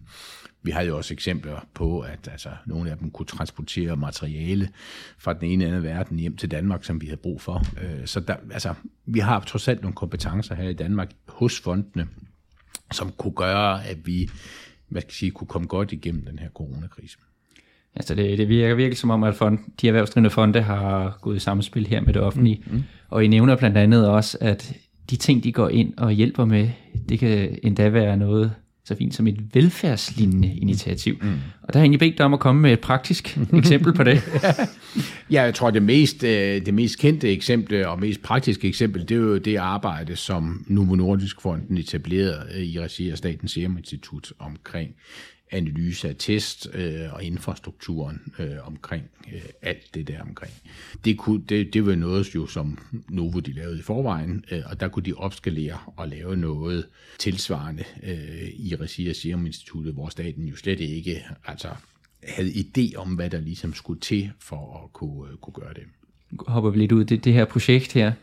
vi 0.63 0.71
har 0.71 0.81
jo 0.81 0.97
også 0.97 1.13
eksempler 1.13 1.67
på, 1.73 1.99
at 1.99 2.27
altså, 2.31 2.49
nogle 2.65 2.91
af 2.91 2.97
dem 2.97 3.11
kunne 3.11 3.25
transportere 3.25 3.97
materiale 3.97 4.69
fra 5.17 5.33
den 5.33 5.43
ene 5.43 5.63
eller 5.63 5.77
anden 5.77 5.89
verden 5.89 6.19
hjem 6.19 6.37
til 6.37 6.51
Danmark, 6.51 6.83
som 6.83 7.01
vi 7.01 7.05
havde 7.05 7.21
brug 7.21 7.41
for. 7.41 7.65
Øh, 7.81 8.05
så 8.05 8.19
der, 8.19 8.35
altså, 8.51 8.73
vi 9.05 9.19
har 9.19 9.39
trods 9.39 9.67
alt 9.67 9.81
nogle 9.81 9.95
kompetencer 9.95 10.55
her 10.55 10.69
i 10.69 10.73
Danmark 10.73 11.11
hos 11.27 11.59
fondene, 11.59 12.07
som 12.91 13.11
kunne 13.11 13.33
gøre, 13.33 13.85
at 13.85 14.07
vi 14.07 14.29
hvad 14.87 15.01
skal 15.01 15.09
jeg 15.09 15.15
sige, 15.15 15.31
kunne 15.31 15.47
komme 15.47 15.67
godt 15.67 15.91
igennem 15.91 16.25
den 16.25 16.39
her 16.39 16.49
coronakrise. 16.49 17.17
Altså 17.95 18.15
det, 18.15 18.37
det 18.37 18.49
virker 18.49 18.75
virkelig 18.75 18.97
som 18.97 19.09
om, 19.09 19.23
at 19.23 19.35
fond, 19.35 19.59
de 19.81 19.87
erhvervsdrivende 19.87 20.29
fonde 20.29 20.61
har 20.61 21.17
gået 21.21 21.35
i 21.35 21.39
samspil 21.39 21.87
her 21.87 22.01
med 22.01 22.13
det 22.13 22.21
offentlige. 22.21 22.63
Mm. 22.65 22.83
Og 23.09 23.23
I 23.25 23.27
nævner 23.27 23.55
blandt 23.55 23.77
andet 23.77 24.09
også, 24.09 24.37
at 24.41 24.73
de 25.09 25.15
ting, 25.15 25.43
de 25.43 25.51
går 25.51 25.69
ind 25.69 25.93
og 25.97 26.11
hjælper 26.11 26.45
med, 26.45 26.69
det 27.09 27.19
kan 27.19 27.59
endda 27.63 27.89
være 27.89 28.17
noget 28.17 28.53
så 28.85 28.95
fint 28.95 29.15
som 29.15 29.27
et 29.27 29.55
velfærdslignende 29.55 30.55
initiativ. 30.55 31.17
Mm. 31.21 31.33
Og 31.61 31.73
der 31.73 31.79
har 31.79 31.79
jeg 31.79 31.83
egentlig 31.83 31.99
bedt 31.99 32.17
dig 32.17 32.25
om 32.25 32.33
at 32.33 32.39
komme 32.39 32.61
med 32.61 32.73
et 32.73 32.79
praktisk 32.79 33.37
eksempel 33.53 33.93
på 33.93 34.03
det. 34.03 34.23
ja, 35.31 35.41
jeg 35.41 35.53
tror, 35.55 35.71
det 35.71 35.83
mest, 35.83 36.23
øh, 36.23 36.65
det 36.65 36.73
mest 36.73 36.99
kendte 36.99 37.31
eksempel 37.31 37.85
og 37.85 37.99
mest 37.99 38.21
praktiske 38.21 38.67
eksempel, 38.67 39.01
det 39.01 39.11
er 39.11 39.15
jo 39.15 39.37
det 39.37 39.55
arbejde, 39.55 40.15
som 40.15 40.65
Novo 40.67 40.95
Nordisk 40.95 41.41
Fonden 41.41 41.77
etablerede 41.77 42.47
øh, 42.55 42.61
i 42.61 42.79
regi 42.79 43.09
af 43.09 43.17
Statens 43.17 43.51
Serum 43.51 43.77
Institut 43.77 44.33
omkring 44.39 44.89
analyse 45.51 46.09
af 46.09 46.15
test 46.19 46.69
øh, 46.73 47.13
og 47.13 47.23
infrastrukturen 47.23 48.33
øh, 48.39 48.67
omkring 48.67 49.09
øh, 49.33 49.41
alt 49.61 49.95
det 49.95 50.07
der 50.07 50.21
omkring. 50.21 50.53
Det, 51.05 51.17
kunne, 51.17 51.43
det, 51.49 51.73
det 51.73 51.85
var 51.85 51.95
noget, 51.95 52.35
jo, 52.35 52.47
som 52.47 52.77
Novo 53.09 53.39
de 53.39 53.51
lavede 53.51 53.79
i 53.79 53.81
forvejen, 53.81 54.45
øh, 54.51 54.61
og 54.65 54.79
der 54.79 54.87
kunne 54.87 55.03
de 55.03 55.13
opskalere 55.13 55.77
og 55.97 56.07
lave 56.07 56.37
noget 56.37 56.87
tilsvarende 57.19 57.83
øh, 58.03 58.49
i 58.53 58.75
regi 58.75 59.09
af 59.09 59.15
Serum 59.15 59.45
Instituttet, 59.45 59.93
hvor 59.93 60.09
staten 60.09 60.47
jo 60.47 60.55
slet 60.55 60.79
ikke 60.79 61.25
altså, 61.45 61.69
havde 62.23 62.49
idé 62.49 62.95
om, 62.95 63.15
hvad 63.15 63.29
der 63.29 63.39
ligesom 63.39 63.73
skulle 63.73 63.99
til 63.99 64.31
for 64.39 64.83
at 64.83 64.93
kunne, 64.93 65.31
øh, 65.31 65.37
kunne 65.37 65.53
gøre 65.53 65.73
det. 65.73 65.83
Hopper 66.47 66.69
vi 66.69 66.77
lidt 66.77 66.91
ud. 66.91 67.05
Det, 67.05 67.23
det 67.23 67.33
her 67.33 67.45
projekt 67.45 67.93
her, 67.93 68.13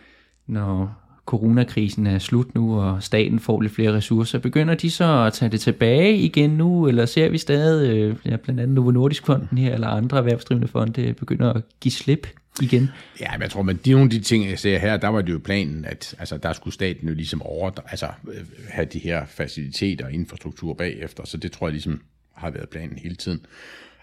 når 0.46 1.02
coronakrisen 1.26 2.06
er 2.06 2.18
slut 2.18 2.54
nu, 2.54 2.80
og 2.80 3.02
staten 3.02 3.40
får 3.40 3.60
lidt 3.60 3.72
flere 3.72 3.92
ressourcer, 3.92 4.38
begynder 4.38 4.74
de 4.74 4.90
så 4.90 5.24
at 5.26 5.32
tage 5.32 5.50
det 5.50 5.60
tilbage 5.60 6.16
igen 6.16 6.50
nu, 6.50 6.88
eller 6.88 7.06
ser 7.06 7.28
vi 7.28 7.38
stadig, 7.38 7.96
øh, 7.96 8.16
ja, 8.24 8.36
blandt 8.36 8.60
andet 8.60 8.74
Novo 8.74 8.90
Nordisk 8.90 9.26
Fonden 9.26 9.58
her, 9.58 9.74
eller 9.74 9.88
andre 9.88 10.18
erhvervsdrivende 10.18 10.68
fonde, 10.68 11.14
begynder 11.14 11.52
at 11.52 11.62
give 11.80 11.92
slip 11.92 12.26
igen? 12.60 12.90
Ja, 13.20 13.32
men 13.32 13.42
jeg 13.42 13.50
tror, 13.50 13.62
men 13.62 13.80
de, 13.84 13.90
nogle 13.90 14.04
af 14.04 14.10
de 14.10 14.20
ting, 14.20 14.50
jeg 14.50 14.58
ser 14.58 14.78
her, 14.78 14.96
der 14.96 15.08
var 15.08 15.22
det 15.22 15.32
jo 15.32 15.40
planen, 15.44 15.84
at 15.84 16.14
altså, 16.18 16.36
der 16.36 16.52
skulle 16.52 16.74
staten 16.74 17.08
jo 17.08 17.14
ligesom 17.14 17.42
over, 17.42 17.70
altså, 17.86 18.08
øh, 18.28 18.46
have 18.68 18.86
de 18.92 18.98
her 18.98 19.26
faciliteter 19.26 20.04
og 20.04 20.12
infrastruktur 20.12 20.74
bagefter, 20.74 21.26
så 21.26 21.36
det 21.36 21.52
tror 21.52 21.66
jeg 21.66 21.72
ligesom 21.72 22.00
har 22.34 22.50
været 22.50 22.68
planen 22.68 22.98
hele 22.98 23.14
tiden. 23.14 23.46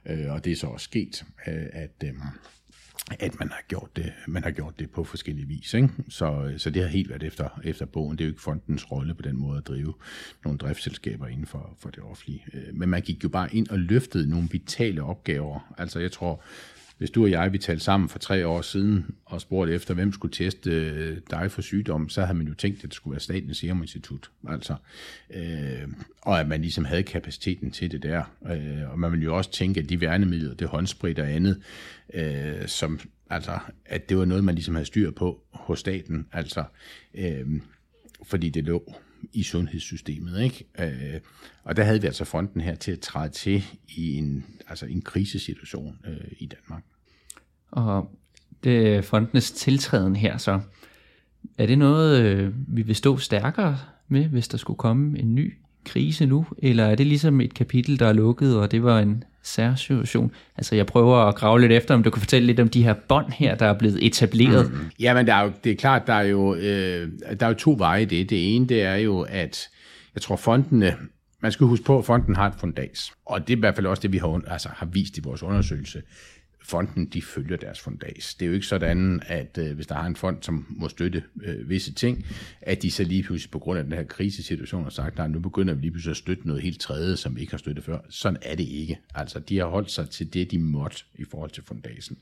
Øh, 0.06 0.32
og 0.34 0.46
det 0.46 0.52
er 0.52 0.56
så 0.56 0.68
også 0.68 0.84
sket, 0.84 1.24
øh, 1.48 1.54
at, 1.74 2.04
øh, 2.04 2.10
at 3.20 3.40
man 3.40 3.50
har 3.50 3.62
gjort 3.68 3.96
det, 3.96 4.14
man 4.28 4.44
har 4.44 4.52
gjort 4.52 4.80
det 4.80 4.92
på 4.92 5.04
forskellige 5.04 5.48
vis. 5.48 5.74
Ikke? 5.74 5.90
Så, 6.10 6.54
så 6.58 6.70
det 6.70 6.82
har 6.82 6.90
helt 6.90 7.10
været 7.10 7.24
efter, 7.24 7.62
efter 7.64 7.86
bogen. 7.86 8.18
Det 8.18 8.24
er 8.24 8.26
jo 8.26 8.32
ikke 8.32 8.42
fondens 8.42 8.92
rolle 8.92 9.14
på 9.14 9.22
den 9.22 9.38
måde 9.38 9.58
at 9.58 9.68
drive 9.68 9.94
nogle 10.44 10.58
driftsselskaber 10.58 11.28
inden 11.28 11.46
for, 11.46 11.78
for 11.80 11.90
det 11.90 12.04
offentlige. 12.04 12.46
Øh, 12.54 12.76
men 12.76 12.90
man 12.90 13.02
gik 13.02 13.24
jo 13.24 13.30
bare 13.30 13.56
ind 13.56 13.68
og 13.70 13.80
løftede 13.80 14.30
nogle 14.30 14.48
vitale 14.52 15.04
opgaver. 15.04 15.74
Altså 15.78 16.00
jeg 16.00 16.12
tror, 16.12 16.44
hvis 17.00 17.12
du 17.12 17.24
og 17.24 17.32
jeg, 17.32 17.54
vi 17.54 17.58
talte 17.58 17.84
sammen 17.84 18.10
for 18.10 18.20
tre 18.20 18.48
år 18.48 18.62
siden, 18.62 19.16
og 19.26 19.42
spurgte 19.42 19.74
efter, 19.74 19.94
hvem 19.94 20.14
skulle 20.14 20.34
teste 20.34 20.72
øh, 20.72 21.18
dig 21.30 21.52
for 21.52 21.62
sygdom, 21.62 22.10
så 22.10 22.22
havde 22.22 22.38
man 22.38 22.48
jo 22.48 22.54
tænkt, 22.54 22.78
at 22.78 22.84
det 22.84 22.94
skulle 22.94 23.12
være 23.12 23.20
Statens 23.20 23.58
Serum 23.58 23.82
Institut. 23.82 24.32
Altså, 24.50 24.76
øh, 25.34 25.88
og 26.22 26.40
at 26.40 26.48
man 26.48 26.62
ligesom 26.62 26.86
havde 26.86 27.04
kapaciteten 27.04 27.72
til 27.72 27.92
det 27.92 28.04
der. 28.04 28.24
Øh, 28.52 28.92
og 28.92 29.00
man 29.00 29.12
ville 29.12 29.24
jo 29.24 29.38
også 29.38 29.52
tænke, 29.52 29.80
at 29.80 29.90
de 29.90 30.02
værnemidler, 30.02 30.54
det 30.54 30.68
håndsprit 30.68 31.20
og 31.20 31.32
andet, 31.32 31.62
øh, 32.14 32.68
som, 32.68 33.00
altså, 33.30 33.60
at 33.86 34.10
det 34.10 34.18
var 34.18 34.26
noget, 34.26 34.44
man 34.44 34.56
ligesom 34.56 34.76
havde 34.76 34.86
styr 34.86 35.12
på 35.12 35.44
hos 35.52 35.80
staten. 35.80 36.28
Altså, 36.32 36.64
øh, 37.14 37.46
fordi 38.24 38.50
det 38.50 38.64
lå 38.64 38.94
i 39.34 39.44
sundhedssystemet. 39.44 40.42
Ikke? 40.42 40.66
Øh, 40.80 41.20
og 41.64 41.76
der 41.76 41.84
havde 41.84 42.02
vi 42.02 42.08
altså 42.08 42.26
fonden 42.26 42.62
her 42.62 42.76
til 42.76 42.92
at 42.92 43.00
træde 43.00 43.30
til 43.30 43.64
i 43.88 44.14
en, 44.16 44.46
altså 44.68 44.86
en 44.86 45.02
krisesituation 45.02 46.00
øh, 46.06 46.32
i 46.40 46.46
Danmark. 46.46 46.84
Og 47.72 48.16
det 48.64 48.96
er 48.96 49.02
fondenes 49.02 49.52
tiltræden 49.52 50.16
her, 50.16 50.38
så 50.38 50.62
er 51.58 51.66
det 51.66 51.78
noget, 51.78 52.22
øh, 52.22 52.54
vi 52.68 52.82
vil 52.82 52.96
stå 52.96 53.18
stærkere 53.18 53.80
med, 54.08 54.26
hvis 54.26 54.48
der 54.48 54.58
skulle 54.58 54.78
komme 54.78 55.20
en 55.20 55.36
ny 55.36 55.54
krise 55.86 56.26
nu? 56.26 56.46
Eller 56.58 56.86
er 56.86 56.96
det 56.96 57.08
ligesom 57.08 57.42
et 57.42 57.54
kapitel, 57.54 58.00
der 58.00 58.08
er 58.08 58.14
lukket, 58.14 58.58
og 58.58 58.72
det 58.72 58.84
var 58.84 59.00
en 59.00 59.24
særsituation? 59.44 60.32
Altså 60.58 60.76
jeg 60.76 60.86
prøver 60.86 61.18
at 61.18 61.36
grave 61.36 61.62
lidt 61.62 61.72
efter, 61.72 61.94
om 61.94 62.04
du 62.04 62.10
kan 62.10 62.20
fortælle 62.20 62.46
lidt 62.46 62.60
om 62.60 62.70
de 62.70 62.84
her 62.84 62.94
bånd 62.94 63.32
her, 63.32 63.56
der 63.56 63.66
er 63.66 63.78
blevet 63.78 64.06
etableret. 64.06 64.72
Mm. 64.72 64.78
Jamen 65.00 65.28
der 65.28 65.34
er 65.34 65.44
jo, 65.44 65.52
det 65.64 65.72
er 65.72 65.76
klart, 65.76 66.08
der 66.08 66.14
er 66.14 66.24
jo, 66.24 66.56
øh, 66.56 67.08
der 67.40 67.46
er 67.46 67.48
jo 67.48 67.54
to 67.56 67.76
veje 67.78 68.02
i 68.02 68.06
det. 68.06 68.30
Det 68.30 68.56
ene, 68.56 68.66
det 68.66 68.84
er 68.84 68.96
jo, 68.96 69.22
at 69.30 69.70
jeg 70.16 70.22
tror 70.22 70.36
fondene, 70.36 70.96
man 71.42 71.52
skal 71.52 71.68
huske 71.68 71.86
på, 71.86 72.00
at 72.00 72.06
fonden 72.06 72.36
har 72.36 72.48
et 72.48 72.56
fundas. 72.60 73.12
Og 73.26 73.48
det 73.48 73.54
er 73.54 73.58
i 73.58 73.60
hvert 73.60 73.76
fald 73.76 73.86
også 73.86 74.02
det, 74.02 74.12
vi 74.12 74.18
har, 74.18 74.42
altså, 74.48 74.70
har 74.74 74.86
vist 74.86 75.18
i 75.18 75.22
vores 75.24 75.44
undersøgelse 75.44 76.02
fonden 76.62 77.06
de 77.06 77.22
følger 77.22 77.58
deres 77.58 77.80
fundas. 77.80 78.36
Det 78.36 78.46
er 78.46 78.48
jo 78.48 78.54
ikke 78.54 78.66
sådan, 78.66 79.22
at 79.26 79.58
øh, 79.58 79.76
hvis 79.76 79.88
der 79.88 79.96
er 79.96 80.06
en 80.06 80.16
fond, 80.16 80.44
som 80.44 80.66
må 80.70 80.90
støtte 80.90 81.24
øh, 81.44 81.70
visse 81.70 81.94
ting, 81.94 82.26
at 82.62 82.82
de 82.82 82.92
så 82.92 83.04
lige 83.04 83.24
pludselig 83.24 83.52
på 83.52 83.60
grund 83.60 83.80
af 83.80 83.84
den 83.84 83.94
her 83.94 84.04
krisesituation 84.04 84.84
har 84.84 84.90
sagt, 84.90 85.18
nej, 85.18 85.28
nu 85.28 85.40
begynder 85.40 85.74
vi 85.74 85.82
lige 85.82 85.92
pludselig 85.92 86.12
at 86.12 86.18
støtte 86.18 86.48
noget 86.48 86.64
helt 86.64 86.80
tredje, 86.82 87.18
som 87.18 87.36
vi 87.36 87.42
ikke 87.42 87.54
har 87.54 87.58
støttet 87.58 87.86
før. 87.86 88.00
Sådan 88.10 88.40
er 88.42 88.56
det 88.56 88.64
ikke. 88.64 89.00
Altså, 89.16 89.40
de 89.40 89.58
har 89.58 89.66
holdt 89.66 89.92
sig 89.92 90.10
til 90.10 90.34
det, 90.34 90.52
de 90.52 90.60
måtte 90.60 90.98
i 91.16 91.24
forhold 91.32 91.52
til 91.52 91.64
fundasen. 91.64 92.18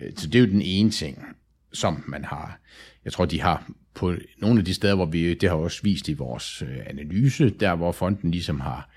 Øh, 0.00 0.12
så 0.16 0.26
det 0.26 0.38
er 0.38 0.40
jo 0.40 0.50
den 0.50 0.62
ene 0.62 0.90
ting, 0.90 1.24
som 1.72 2.04
man 2.08 2.24
har. 2.24 2.60
Jeg 3.04 3.12
tror, 3.12 3.24
de 3.24 3.40
har 3.40 3.70
på 3.94 4.14
nogle 4.38 4.58
af 4.58 4.64
de 4.64 4.74
steder, 4.74 4.94
hvor 4.94 5.06
vi, 5.06 5.34
det 5.34 5.48
har 5.48 5.56
også 5.56 5.82
vist 5.82 6.08
i 6.08 6.12
vores 6.12 6.62
øh, 6.62 6.78
analyse, 6.86 7.50
der 7.50 7.74
hvor 7.74 7.92
fonden 7.92 8.30
ligesom 8.30 8.60
har 8.60 8.90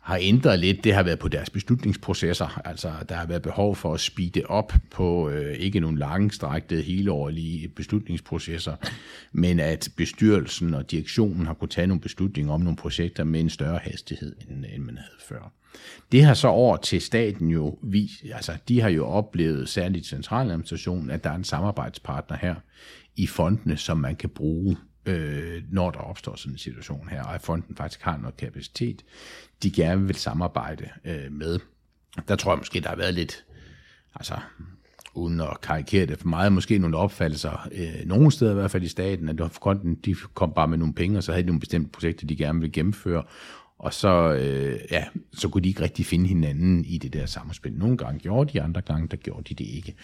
har 0.00 0.18
ændret 0.22 0.58
lidt, 0.58 0.84
det 0.84 0.94
har 0.94 1.02
været 1.02 1.18
på 1.18 1.28
deres 1.28 1.50
beslutningsprocesser. 1.50 2.60
Altså, 2.64 2.92
der 3.08 3.14
har 3.14 3.26
været 3.26 3.42
behov 3.42 3.76
for 3.76 3.94
at 3.94 4.00
speede 4.00 4.42
op 4.46 4.72
på 4.90 5.30
øh, 5.30 5.54
ikke 5.54 5.80
nogle 5.80 5.98
langstrækte, 5.98 6.82
helårlige 6.82 7.68
beslutningsprocesser, 7.68 8.76
men 9.32 9.60
at 9.60 9.88
bestyrelsen 9.96 10.74
og 10.74 10.90
direktionen 10.90 11.46
har 11.46 11.54
kunne 11.54 11.68
tage 11.68 11.86
nogle 11.86 12.00
beslutninger 12.00 12.52
om 12.52 12.60
nogle 12.60 12.76
projekter 12.76 13.24
med 13.24 13.40
en 13.40 13.50
større 13.50 13.78
hastighed, 13.82 14.36
end, 14.50 14.64
end 14.74 14.82
man 14.82 14.96
havde 14.96 15.20
før. 15.28 15.52
Det 16.12 16.24
har 16.24 16.34
så 16.34 16.48
over 16.48 16.76
til 16.76 17.00
staten 17.00 17.48
jo 17.48 17.78
vist, 17.82 18.24
altså 18.34 18.52
de 18.68 18.80
har 18.80 18.88
jo 18.88 19.06
oplevet, 19.06 19.68
særligt 19.68 20.06
centraladministrationen, 20.06 21.10
at 21.10 21.24
der 21.24 21.30
er 21.30 21.34
en 21.34 21.44
samarbejdspartner 21.44 22.36
her 22.36 22.54
i 23.16 23.26
fondene, 23.26 23.76
som 23.76 23.98
man 23.98 24.16
kan 24.16 24.30
bruge 24.30 24.76
øh, 25.06 25.62
når 25.70 25.90
der 25.90 25.98
opstår 25.98 26.36
sådan 26.36 26.52
en 26.54 26.58
situation 26.58 27.08
her, 27.08 27.24
og 27.24 27.34
at 27.34 27.42
fonden 27.42 27.76
faktisk 27.76 28.02
har 28.02 28.16
noget 28.16 28.36
kapacitet, 28.36 29.04
de 29.62 29.70
gerne 29.70 30.06
vil 30.06 30.16
samarbejde 30.16 30.88
øh, 31.04 31.32
med. 31.32 31.58
Der 32.28 32.36
tror 32.36 32.52
jeg 32.52 32.58
måske, 32.58 32.80
der 32.80 32.88
har 32.88 32.96
været 32.96 33.14
lidt, 33.14 33.44
altså 34.14 34.34
uden 35.14 35.40
at 35.40 35.60
karikere 35.62 36.06
det 36.06 36.18
for 36.18 36.28
meget, 36.28 36.52
måske 36.52 36.78
nogle 36.78 36.96
opfattelser, 36.96 37.68
øh, 37.72 38.06
nogle 38.06 38.32
steder 38.32 38.50
i 38.50 38.54
hvert 38.54 38.70
fald 38.70 38.82
i 38.82 38.88
staten, 38.88 39.28
at 39.28 39.50
fonden, 39.62 39.94
de 39.94 40.14
kom 40.34 40.52
bare 40.52 40.68
med 40.68 40.78
nogle 40.78 40.94
penge, 40.94 41.18
og 41.18 41.22
så 41.22 41.32
havde 41.32 41.42
de 41.42 41.46
nogle 41.46 41.60
bestemte 41.60 41.90
projekter, 41.90 42.26
de 42.26 42.36
gerne 42.36 42.60
ville 42.60 42.72
gennemføre, 42.72 43.22
og 43.80 43.94
så, 43.94 44.32
øh, 44.32 44.80
ja, 44.90 45.04
så 45.32 45.48
kunne 45.48 45.62
de 45.62 45.68
ikke 45.68 45.82
rigtig 45.82 46.06
finde 46.06 46.28
hinanden 46.28 46.84
i 46.84 46.98
det 46.98 47.12
der 47.12 47.26
samspil. 47.26 47.72
Nogle 47.72 47.96
gange 47.96 48.20
gjorde 48.20 48.52
de, 48.52 48.62
andre 48.62 48.80
gange 48.80 49.08
der 49.08 49.16
gjorde 49.16 49.42
de 49.48 49.54
det 49.54 49.70
ikke. 49.70 49.94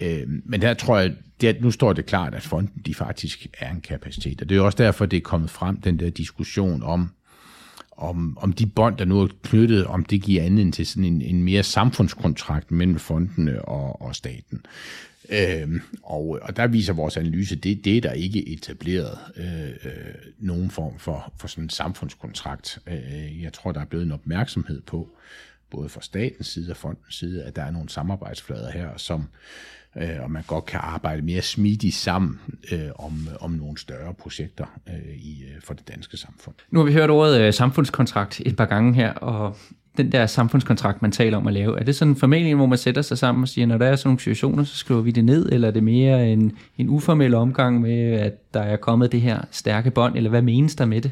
Øh, 0.00 0.28
men 0.44 0.60
der 0.60 0.74
tror 0.74 0.98
jeg, 0.98 1.14
der, 1.40 1.52
nu 1.60 1.70
står 1.70 1.92
det 1.92 2.06
klart, 2.06 2.34
at 2.34 2.42
fonden 2.42 2.82
de 2.86 2.94
faktisk 2.94 3.46
er 3.58 3.70
en 3.70 3.80
kapacitet. 3.80 4.42
Og 4.42 4.48
det 4.48 4.56
er 4.56 4.60
også 4.60 4.78
derfor, 4.78 5.06
det 5.06 5.16
er 5.16 5.20
kommet 5.20 5.50
frem, 5.50 5.80
den 5.80 5.98
der 5.98 6.10
diskussion 6.10 6.82
om, 6.82 7.10
om, 7.96 8.38
om 8.40 8.52
de 8.52 8.66
bånd, 8.66 8.96
der 8.96 9.04
nu 9.04 9.20
er 9.20 9.28
knyttet, 9.42 9.86
om 9.86 10.04
det 10.04 10.22
giver 10.22 10.42
anledning 10.42 10.74
til 10.74 10.86
sådan 10.86 11.04
en, 11.04 11.22
en 11.22 11.42
mere 11.42 11.62
samfundskontrakt 11.62 12.70
mellem 12.70 12.98
fondene 12.98 13.62
og, 13.62 14.02
og 14.02 14.14
staten. 14.16 14.66
Øhm, 15.30 15.80
og, 16.02 16.38
og 16.42 16.56
der 16.56 16.66
viser 16.66 16.92
vores 16.92 17.16
analyse, 17.16 17.56
det, 17.56 17.84
det 17.84 17.96
er 17.96 18.00
der 18.00 18.12
ikke 18.12 18.48
etableret 18.48 19.18
øh, 19.36 19.68
øh, 19.68 20.14
nogen 20.38 20.70
form 20.70 20.98
for, 20.98 21.32
for 21.38 21.48
sådan 21.48 21.64
en 21.64 21.70
samfundskontrakt. 21.70 22.78
Øh, 22.86 23.42
jeg 23.42 23.52
tror, 23.52 23.72
der 23.72 23.80
er 23.80 23.84
blevet 23.84 24.06
en 24.06 24.12
opmærksomhed 24.12 24.82
på, 24.82 25.08
både 25.70 25.88
fra 25.88 26.00
statens 26.00 26.46
side 26.46 26.70
og 26.70 26.76
fondens 26.76 27.14
side, 27.14 27.44
at 27.44 27.56
der 27.56 27.62
er 27.62 27.70
nogle 27.70 27.88
samarbejdsflader 27.88 28.70
her, 28.70 28.96
som 28.96 29.28
øh, 29.96 30.22
og 30.22 30.30
man 30.30 30.42
godt 30.46 30.66
kan 30.66 30.80
arbejde 30.82 31.22
mere 31.22 31.42
smidigt 31.42 31.94
sammen 31.94 32.40
øh, 32.72 32.88
om, 32.94 33.28
om 33.40 33.50
nogle 33.50 33.78
større 33.78 34.14
projekter 34.14 34.80
øh, 34.88 35.16
i, 35.16 35.44
øh, 35.44 35.62
for 35.62 35.74
det 35.74 35.88
danske 35.88 36.16
samfund. 36.16 36.54
Nu 36.70 36.78
har 36.78 36.86
vi 36.86 36.92
hørt 36.92 37.10
ordet 37.10 37.40
øh, 37.40 37.52
samfundskontrakt 37.52 38.40
et 38.46 38.56
par 38.56 38.66
gange 38.66 38.94
her, 38.94 39.12
og 39.12 39.56
den 39.96 40.12
der 40.12 40.26
samfundskontrakt, 40.26 41.02
man 41.02 41.12
taler 41.12 41.36
om 41.36 41.46
at 41.46 41.52
lave, 41.52 41.80
er 41.80 41.84
det 41.84 41.96
sådan 41.96 42.12
en 42.12 42.16
formentlig, 42.16 42.54
hvor 42.54 42.66
man 42.66 42.78
sætter 42.78 43.02
sig 43.02 43.18
sammen 43.18 43.42
og 43.42 43.48
siger, 43.48 43.66
når 43.66 43.78
der 43.78 43.86
er 43.86 43.96
sådan 43.96 44.08
nogle 44.08 44.20
situationer, 44.20 44.64
så 44.64 44.76
skriver 44.76 45.00
vi 45.00 45.10
det 45.10 45.24
ned, 45.24 45.52
eller 45.52 45.68
er 45.68 45.72
det 45.72 45.84
mere 45.84 46.32
en, 46.32 46.52
en 46.78 46.88
uformel 46.88 47.34
omgang 47.34 47.80
med, 47.80 48.12
at 48.12 48.54
der 48.54 48.60
er 48.60 48.76
kommet 48.76 49.12
det 49.12 49.20
her 49.20 49.38
stærke 49.50 49.90
bånd, 49.90 50.16
eller 50.16 50.30
hvad 50.30 50.42
menes 50.42 50.74
der 50.74 50.84
med 50.84 51.00
det? 51.00 51.10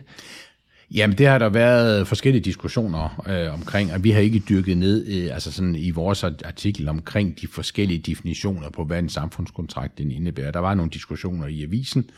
Jamen, 0.94 1.18
det 1.18 1.26
har 1.26 1.38
der 1.38 1.48
været 1.48 2.09
forskellige 2.09 2.42
diskussioner 2.44 3.24
øh, 3.28 3.54
omkring, 3.54 3.92
og 3.92 4.04
vi 4.04 4.11
har 4.11 4.20
ikke 4.20 4.38
dyrket 4.38 4.76
ned 4.76 5.07
øh, 5.07 5.35
altså 5.35 5.52
sådan 5.52 5.76
i 5.76 5.90
vores 5.90 6.24
artikel 6.24 6.88
omkring 6.88 7.40
de 7.40 7.46
forskellige 7.46 7.98
definitioner 7.98 8.70
på, 8.70 8.85
hvad 8.85 8.98
en 8.98 9.09
samfundskontrakt 9.09 9.98
den 9.98 10.11
indebærer. 10.11 10.50
Der 10.50 10.59
var 10.59 10.74
nogle 10.74 10.90
diskussioner 10.90 11.46
i 11.46 11.62
avisen 11.62 12.11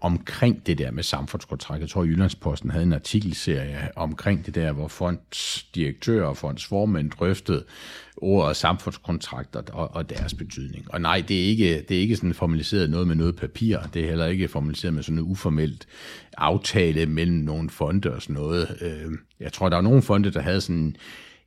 omkring 0.00 0.66
det 0.66 0.78
der 0.78 0.90
med 0.90 1.02
samfundskontrakt. 1.02 1.80
Jeg 1.80 1.88
tror, 1.88 2.04
Jyllandsposten 2.04 2.70
havde 2.70 2.82
en 2.82 2.92
artikelserie 2.92 3.88
omkring 3.96 4.46
det 4.46 4.54
der, 4.54 4.72
hvor 4.72 4.88
fondsdirektører 4.88 6.26
og 6.26 6.36
fondsformænd 6.36 7.10
drøftede 7.10 7.64
ordet 8.16 8.56
samfundskontrakter 8.56 9.62
og, 9.72 9.94
og 9.94 10.10
deres 10.10 10.34
betydning. 10.34 10.86
Og 10.88 11.00
nej, 11.00 11.24
det 11.28 11.40
er, 11.40 11.44
ikke, 11.44 11.84
det 11.88 11.96
er 11.96 12.00
ikke 12.00 12.16
sådan 12.16 12.34
formaliseret 12.34 12.90
noget 12.90 13.06
med 13.06 13.16
noget 13.16 13.36
papir. 13.36 13.78
Det 13.94 14.04
er 14.04 14.08
heller 14.08 14.26
ikke 14.26 14.48
formaliseret 14.48 14.94
med 14.94 15.02
sådan 15.02 15.18
en 15.18 15.24
uformelt 15.24 15.86
aftale 16.36 17.06
mellem 17.06 17.36
nogle 17.36 17.70
fonde 17.70 18.14
og 18.14 18.22
sådan 18.22 18.34
noget. 18.34 18.76
Øh, 18.80 19.12
jeg 19.40 19.52
tror, 19.52 19.68
der 19.68 19.76
var 19.76 19.82
nogle 19.82 20.02
fonde, 20.02 20.30
der 20.30 20.40
havde 20.40 20.60
sådan 20.60 20.96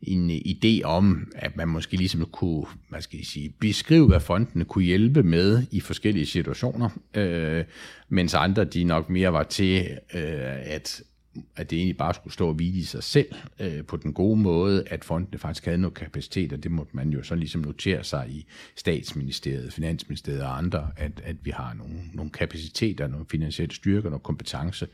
en 0.01 0.29
idé 0.31 0.83
om, 0.83 1.31
at 1.35 1.57
man 1.57 1.67
måske 1.67 1.97
ligesom 1.97 2.25
kunne, 2.25 2.65
hvad 2.89 3.01
skal 3.01 3.17
jeg 3.17 3.25
sige, 3.25 3.53
beskrive, 3.59 4.07
hvad 4.07 4.19
fondene 4.19 4.65
kunne 4.65 4.83
hjælpe 4.83 5.23
med 5.23 5.63
i 5.71 5.79
forskellige 5.79 6.25
situationer, 6.25 6.89
øh, 7.13 7.63
mens 8.09 8.33
andre 8.33 8.63
de 8.63 8.83
nok 8.83 9.09
mere 9.09 9.33
var 9.33 9.43
til 9.43 9.87
øh, 10.13 10.73
at 10.73 11.01
at 11.55 11.69
det 11.69 11.77
egentlig 11.77 11.97
bare 11.97 12.13
skulle 12.13 12.33
stå 12.33 12.47
og 12.47 12.53
hvile 12.53 12.77
i 12.77 12.83
sig 12.83 13.03
selv 13.03 13.35
øh, 13.59 13.85
på 13.85 13.97
den 13.97 14.13
gode 14.13 14.39
måde, 14.39 14.83
at 14.87 15.05
fondene 15.05 15.37
faktisk 15.37 15.65
havde 15.65 15.77
noget 15.77 15.93
kapacitet, 15.93 16.53
og 16.53 16.63
det 16.63 16.71
måtte 16.71 16.95
man 16.95 17.09
jo 17.09 17.23
så 17.23 17.35
ligesom 17.35 17.61
notere 17.61 18.03
sig 18.03 18.29
i 18.29 18.45
statsministeriet, 18.75 19.73
finansministeriet 19.73 20.41
og 20.41 20.57
andre, 20.57 20.91
at, 20.97 21.21
at 21.23 21.35
vi 21.43 21.51
har 21.51 21.73
nogle, 21.73 21.95
nogle 22.13 22.31
kapaciteter, 22.31 23.07
nogle 23.07 23.25
finansielle 23.31 23.75
styrker, 23.75 24.09
nogle 24.09 24.23
kompetence, 24.23 24.87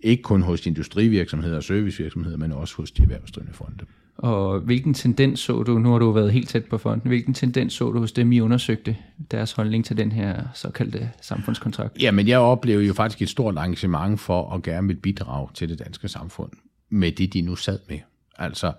ikke 0.00 0.22
kun 0.22 0.42
hos 0.42 0.66
industrivirksomheder 0.66 1.56
og 1.56 1.64
servicevirksomheder, 1.64 2.36
men 2.36 2.52
også 2.52 2.74
hos 2.76 2.90
de 2.90 3.02
erhvervsdrivende 3.02 3.54
fonde. 3.54 3.84
Og 4.18 4.60
hvilken 4.60 4.94
tendens 4.94 5.40
så 5.40 5.62
du, 5.62 5.78
nu 5.78 5.92
har 5.92 5.98
du 5.98 6.10
været 6.10 6.32
helt 6.32 6.48
tæt 6.48 6.64
på 6.64 6.78
fonden, 6.78 7.08
hvilken 7.08 7.34
tendens 7.34 7.72
så 7.72 7.92
du 7.92 7.98
hos 7.98 8.12
dem, 8.12 8.32
I 8.32 8.40
undersøgte 8.40 8.96
deres 9.30 9.52
holdning 9.52 9.84
til 9.84 9.96
den 9.96 10.12
her 10.12 10.42
såkaldte 10.54 11.10
samfundskontrakt? 11.20 12.02
Ja, 12.02 12.10
men 12.10 12.28
jeg 12.28 12.38
oplever 12.38 12.82
jo 12.82 12.94
faktisk 12.94 13.22
et 13.22 13.28
stort 13.28 13.54
engagement 13.54 14.20
for 14.20 14.52
at 14.52 14.62
gerne 14.62 14.86
mit 14.86 15.02
bidrage 15.02 15.48
til 15.54 15.68
det 15.68 15.78
danske 15.78 16.08
samfund 16.08 16.50
med 16.90 17.12
det, 17.12 17.32
de 17.32 17.40
nu 17.40 17.56
sad 17.56 17.78
med. 17.88 17.98
Altså, 18.38 18.72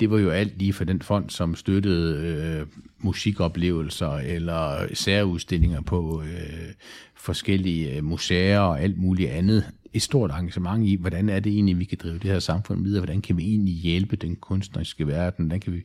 det 0.00 0.10
var 0.10 0.18
jo 0.18 0.30
alt 0.30 0.58
lige 0.58 0.72
for 0.72 0.84
den 0.84 1.02
fond, 1.02 1.30
som 1.30 1.54
støttede 1.54 2.26
øh, 2.26 2.66
musikoplevelser 2.98 4.10
eller 4.10 4.86
særudstillinger 4.94 5.80
på 5.80 6.22
øh, 6.22 6.72
forskellige 7.14 7.96
øh, 7.96 8.04
museer 8.04 8.60
og 8.60 8.80
alt 8.80 8.98
muligt 8.98 9.30
andet. 9.30 9.64
Et 9.92 10.02
stort 10.02 10.30
engagement 10.30 10.86
i, 10.88 10.94
hvordan 10.94 11.28
er 11.28 11.40
det 11.40 11.52
egentlig, 11.52 11.78
vi 11.78 11.84
kan 11.84 11.98
drive 12.02 12.14
det 12.14 12.30
her 12.30 12.38
samfund 12.38 12.84
videre, 12.84 13.00
hvordan 13.00 13.22
kan 13.22 13.36
vi 13.36 13.44
egentlig 13.44 13.74
hjælpe 13.74 14.16
den 14.16 14.36
kunstneriske 14.36 15.06
verden, 15.06 15.44
hvordan 15.44 15.60
kan 15.60 15.72
vi 15.72 15.82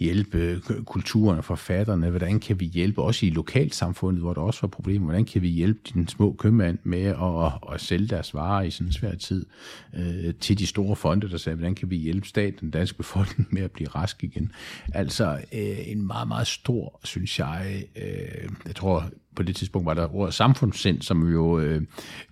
hjælpe 0.00 0.60
kulturen 0.86 1.38
og 1.38 1.44
forfatterne, 1.44 2.10
hvordan 2.10 2.40
kan 2.40 2.60
vi 2.60 2.64
hjælpe 2.64 3.02
også 3.02 3.26
i 3.26 3.30
lokalsamfundet, 3.30 4.22
hvor 4.22 4.34
der 4.34 4.40
også 4.40 4.60
var 4.62 4.68
problemer, 4.68 5.04
hvordan 5.04 5.24
kan 5.24 5.42
vi 5.42 5.48
hjælpe 5.48 5.80
de 5.94 6.08
små 6.08 6.36
købmænd 6.38 6.78
med 6.82 7.02
at, 7.02 7.74
at 7.74 7.80
sælge 7.80 8.06
deres 8.06 8.34
varer 8.34 8.62
i 8.62 8.70
sådan 8.70 8.86
en 8.86 8.92
svær 8.92 9.14
tid, 9.14 9.46
øh, 9.94 10.34
til 10.34 10.58
de 10.58 10.66
store 10.66 10.96
fonde, 10.96 11.30
der 11.30 11.36
sagde, 11.36 11.56
hvordan 11.56 11.74
kan 11.74 11.90
vi 11.90 11.96
hjælpe 11.96 12.28
staten, 12.28 12.60
den 12.60 12.70
danske 12.70 12.96
befolkning 12.96 13.48
med 13.54 13.62
at 13.62 13.70
blive 13.70 13.88
rask 13.88 14.24
igen. 14.24 14.52
Altså 14.94 15.38
øh, 15.52 15.90
en 15.90 16.06
meget, 16.06 16.28
meget 16.28 16.46
stor, 16.46 17.00
synes 17.04 17.38
jeg, 17.38 17.84
øh, 17.96 18.48
jeg 18.66 18.74
tror 18.76 19.10
på 19.34 19.42
det 19.42 19.56
tidspunkt 19.56 19.86
var 19.86 19.94
der 19.94 20.14
ordet 20.14 20.34
samfundssind, 20.34 21.02
som 21.02 21.32
jo 21.32 21.60
øh, 21.60 21.82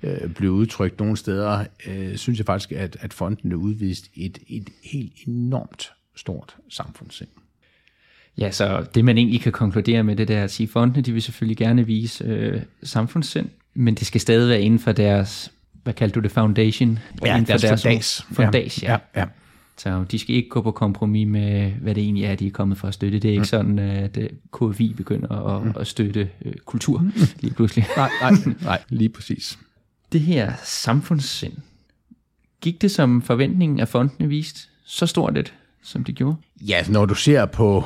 øh, 0.03 0.35
blev 0.35 0.51
udtrykt 0.51 0.99
nogle 0.99 1.17
steder, 1.17 1.65
øh, 1.87 2.17
synes 2.17 2.39
jeg 2.39 2.47
faktisk, 2.47 2.73
at, 2.73 2.97
at 3.01 3.13
fonden 3.13 3.53
udviste 3.53 4.11
et, 4.15 4.39
et 4.49 4.69
helt 4.85 5.13
enormt 5.27 5.93
stort 6.15 6.57
samfundssind. 6.69 7.29
Ja, 8.39 8.51
så 8.51 8.87
det 8.95 9.05
man 9.05 9.19
egentlig 9.19 9.41
kan 9.41 9.53
konkludere 9.53 10.03
med 10.03 10.17
det 10.17 10.29
der 10.29 10.45
at 10.45 10.51
sige, 10.51 10.69
fondene 10.69 11.03
de 11.03 11.13
vil 11.13 11.23
selvfølgelig 11.23 11.57
gerne 11.57 11.87
vise 11.87 12.25
øh, 12.25 12.63
samfundssind, 12.83 13.49
men 13.75 13.95
det 13.95 14.07
skal 14.07 14.21
stadig 14.21 14.49
være 14.49 14.61
inden 14.61 14.81
for 14.81 14.93
deres, 14.93 15.53
hvad 15.83 15.95
kaldte 15.95 16.15
du 16.15 16.21
det, 16.21 16.31
foundation? 16.31 16.99
Ja, 17.25 17.37
inden 17.37 17.47
for 17.47 17.59
deres 17.59 17.83
fundas. 17.83 18.27
Fundas, 18.33 18.83
ja. 18.83 18.93
ja. 18.93 18.99
ja. 19.21 19.25
Så 19.77 20.05
de 20.11 20.19
skal 20.19 20.35
ikke 20.35 20.49
gå 20.49 20.61
på 20.61 20.71
kompromis 20.71 21.29
med, 21.29 21.71
hvad 21.71 21.95
det 21.95 22.03
egentlig 22.03 22.25
er, 22.25 22.35
de 22.35 22.47
er 22.47 22.51
kommet 22.51 22.79
for 22.79 22.89
at 22.89 22.95
støtte. 22.95 23.19
Det 23.19 23.29
er 23.29 23.33
ikke 23.33 23.41
mm. 23.41 23.45
sådan, 23.45 23.79
at 23.79 24.19
KFI 24.53 24.93
begynder 24.93 25.57
at, 25.57 25.65
mm. 25.65 25.73
at 25.81 25.87
støtte 25.87 26.31
øh, 26.45 26.53
kultur 26.65 26.99
mm. 26.99 27.13
lige 27.41 27.55
pludselig. 27.55 27.87
nej, 27.97 28.11
nej, 28.21 28.55
nej, 28.63 28.83
lige 28.89 29.09
præcis. 29.09 29.59
Det 30.13 30.21
her 30.21 30.53
samfundssind, 30.65 31.53
gik 32.61 32.83
det 32.83 32.91
som 32.91 33.23
forventningen 33.23 33.81
af 33.81 33.89
fondene 33.89 34.29
vist 34.29 34.69
så 34.85 35.07
stort 35.07 35.39
et, 35.39 35.55
som 35.83 36.05
det 36.05 36.15
gjorde? 36.15 36.37
Ja, 36.61 36.85
når 36.89 37.07
du 37.07 37.15
ser 37.15 37.47
på, 37.47 37.85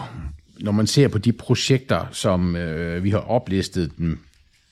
når 0.62 0.72
man 0.72 0.86
ser 0.86 1.08
på 1.08 1.18
de 1.18 1.32
projekter, 1.32 2.06
som 2.12 2.56
øh, 2.56 3.04
vi 3.04 3.10
har 3.10 3.18
oplistet 3.18 3.92
dem 3.98 4.18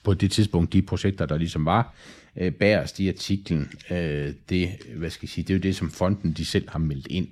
på 0.02 0.14
det 0.14 0.30
tidspunkt, 0.30 0.72
de 0.72 0.82
projekter, 0.82 1.26
der 1.26 1.38
ligesom 1.38 1.64
var, 1.64 1.94
øh, 2.36 2.52
bærest 2.52 3.00
i 3.00 3.08
artiklen, 3.08 3.70
øh, 3.90 4.32
det, 4.48 4.70
hvad 4.96 5.10
skal 5.10 5.26
jeg 5.26 5.30
sige, 5.30 5.44
det 5.44 5.50
er 5.50 5.58
jo 5.58 5.62
det, 5.62 5.76
som 5.76 5.90
fonden 5.90 6.32
de 6.32 6.44
selv 6.44 6.70
har 6.70 6.78
meldt 6.78 7.06
ind 7.10 7.28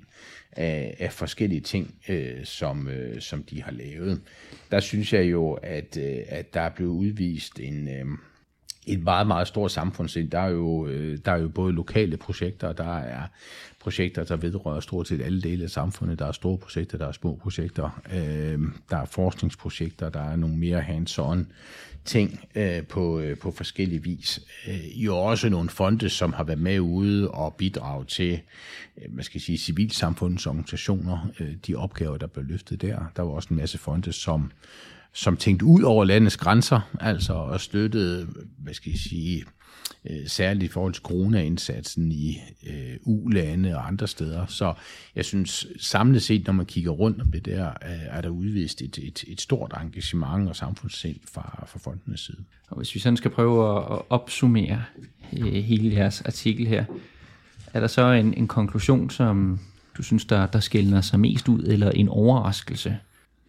af, 0.51 0.95
af 0.99 1.13
forskellige 1.13 1.61
ting, 1.61 1.95
øh, 2.09 2.45
som, 2.45 2.87
øh, 2.87 3.21
som 3.21 3.43
de 3.43 3.63
har 3.63 3.71
lavet. 3.71 4.21
Der 4.71 4.79
synes 4.79 5.13
jeg 5.13 5.31
jo, 5.31 5.53
at, 5.53 5.97
øh, 5.97 6.17
at 6.27 6.53
der 6.53 6.61
er 6.61 6.69
blevet 6.69 6.91
udvist 6.91 7.59
en... 7.59 7.87
Øh, 7.87 8.05
et 8.87 9.03
meget, 9.03 9.27
meget 9.27 9.47
stort 9.47 9.71
samfundssind. 9.71 10.31
Der 10.31 10.39
er 10.39 10.49
jo, 10.49 10.87
øh, 10.87 11.17
der 11.25 11.31
er 11.31 11.37
jo 11.37 11.49
både 11.49 11.73
lokale 11.73 12.17
projekter, 12.17 12.73
der 12.73 12.97
er 12.97 13.21
projekter, 13.79 14.23
der 14.23 14.35
vedrører 14.35 14.79
stort 14.79 15.07
set 15.07 15.21
alle 15.21 15.41
dele 15.41 15.63
af 15.63 15.69
samfundet. 15.69 16.19
Der 16.19 16.25
er 16.25 16.31
store 16.31 16.57
projekter, 16.57 16.97
der 16.97 17.07
er 17.07 17.11
små 17.11 17.35
projekter. 17.35 18.01
Øh, 18.13 18.59
der 18.89 18.97
er 18.97 19.05
forskningsprojekter, 19.05 20.09
der 20.09 20.21
er 20.21 20.35
nogle 20.35 20.57
mere 20.57 20.81
hands-on 20.81 21.45
ting 22.05 22.39
øh, 22.55 22.83
på, 22.83 23.19
øh, 23.19 23.37
på 23.37 23.51
forskellige 23.51 24.03
vis. 24.03 24.39
Øh, 24.67 25.03
jo 25.03 25.17
også 25.17 25.49
nogle 25.49 25.69
fonde, 25.69 26.09
som 26.09 26.33
har 26.33 26.43
været 26.43 26.59
med 26.59 26.79
ude 26.79 27.31
og 27.31 27.55
bidrage 27.55 28.05
til, 28.05 28.39
øh, 28.97 29.23
skal 29.23 29.41
sige, 29.41 29.57
civilsamfundsorganisationer, 29.57 31.29
øh, 31.39 31.53
de 31.67 31.75
opgaver, 31.75 32.17
der 32.17 32.27
blev 32.27 32.45
løftet 32.45 32.81
der. 32.81 33.11
Der 33.15 33.23
var 33.23 33.31
også 33.31 33.49
en 33.51 33.57
masse 33.57 33.77
fonde, 33.77 34.13
som 34.13 34.51
som 35.13 35.37
tænkte 35.37 35.65
ud 35.65 35.81
over 35.81 36.05
landets 36.05 36.37
grænser, 36.37 36.81
altså 36.99 37.33
og 37.33 37.61
støttede, 37.61 38.27
hvad 38.57 38.73
skal 38.73 38.89
jeg 38.89 38.99
sige, 38.99 39.43
øh, 40.09 40.27
særligt 40.27 40.63
i 40.63 40.73
forhold 40.73 40.93
til 40.93 41.03
corona-indsatsen 41.03 42.11
i 42.11 42.37
øh, 42.67 42.97
U-lande 43.03 43.75
og 43.75 43.87
andre 43.87 44.07
steder. 44.07 44.45
Så 44.45 44.73
jeg 45.15 45.25
synes 45.25 45.67
samlet 45.79 46.21
set, 46.21 46.47
når 46.47 46.53
man 46.53 46.65
kigger 46.65 46.91
rundt 46.91 47.21
om 47.21 47.31
det 47.31 47.45
der, 47.45 47.67
øh, 47.67 47.99
er 48.09 48.21
der 48.21 48.29
udvist 48.29 48.81
et, 48.81 48.97
et, 48.97 49.23
et 49.27 49.41
stort 49.41 49.73
engagement 49.81 50.49
og 50.49 50.55
samfundssind 50.55 51.19
fra, 51.33 51.65
fra 51.67 51.79
fondenes 51.79 52.19
side. 52.19 52.37
Og 52.69 52.77
hvis 52.77 52.95
vi 52.95 52.99
sådan 52.99 53.17
skal 53.17 53.31
prøve 53.31 53.77
at 53.93 54.01
opsummere 54.09 54.83
øh, 55.33 55.53
hele 55.53 55.95
jeres 55.95 56.21
artikel 56.21 56.67
her, 56.67 56.85
er 57.73 57.79
der 57.79 57.87
så 57.87 58.11
en, 58.11 58.33
en 58.33 58.47
konklusion, 58.47 59.09
som 59.09 59.59
du 59.97 60.03
synes, 60.03 60.25
der, 60.25 60.45
der 60.45 60.59
skældner 60.59 61.01
sig 61.01 61.19
mest 61.19 61.49
ud, 61.49 61.63
eller 61.63 61.91
en 61.91 62.09
overraskelse, 62.09 62.97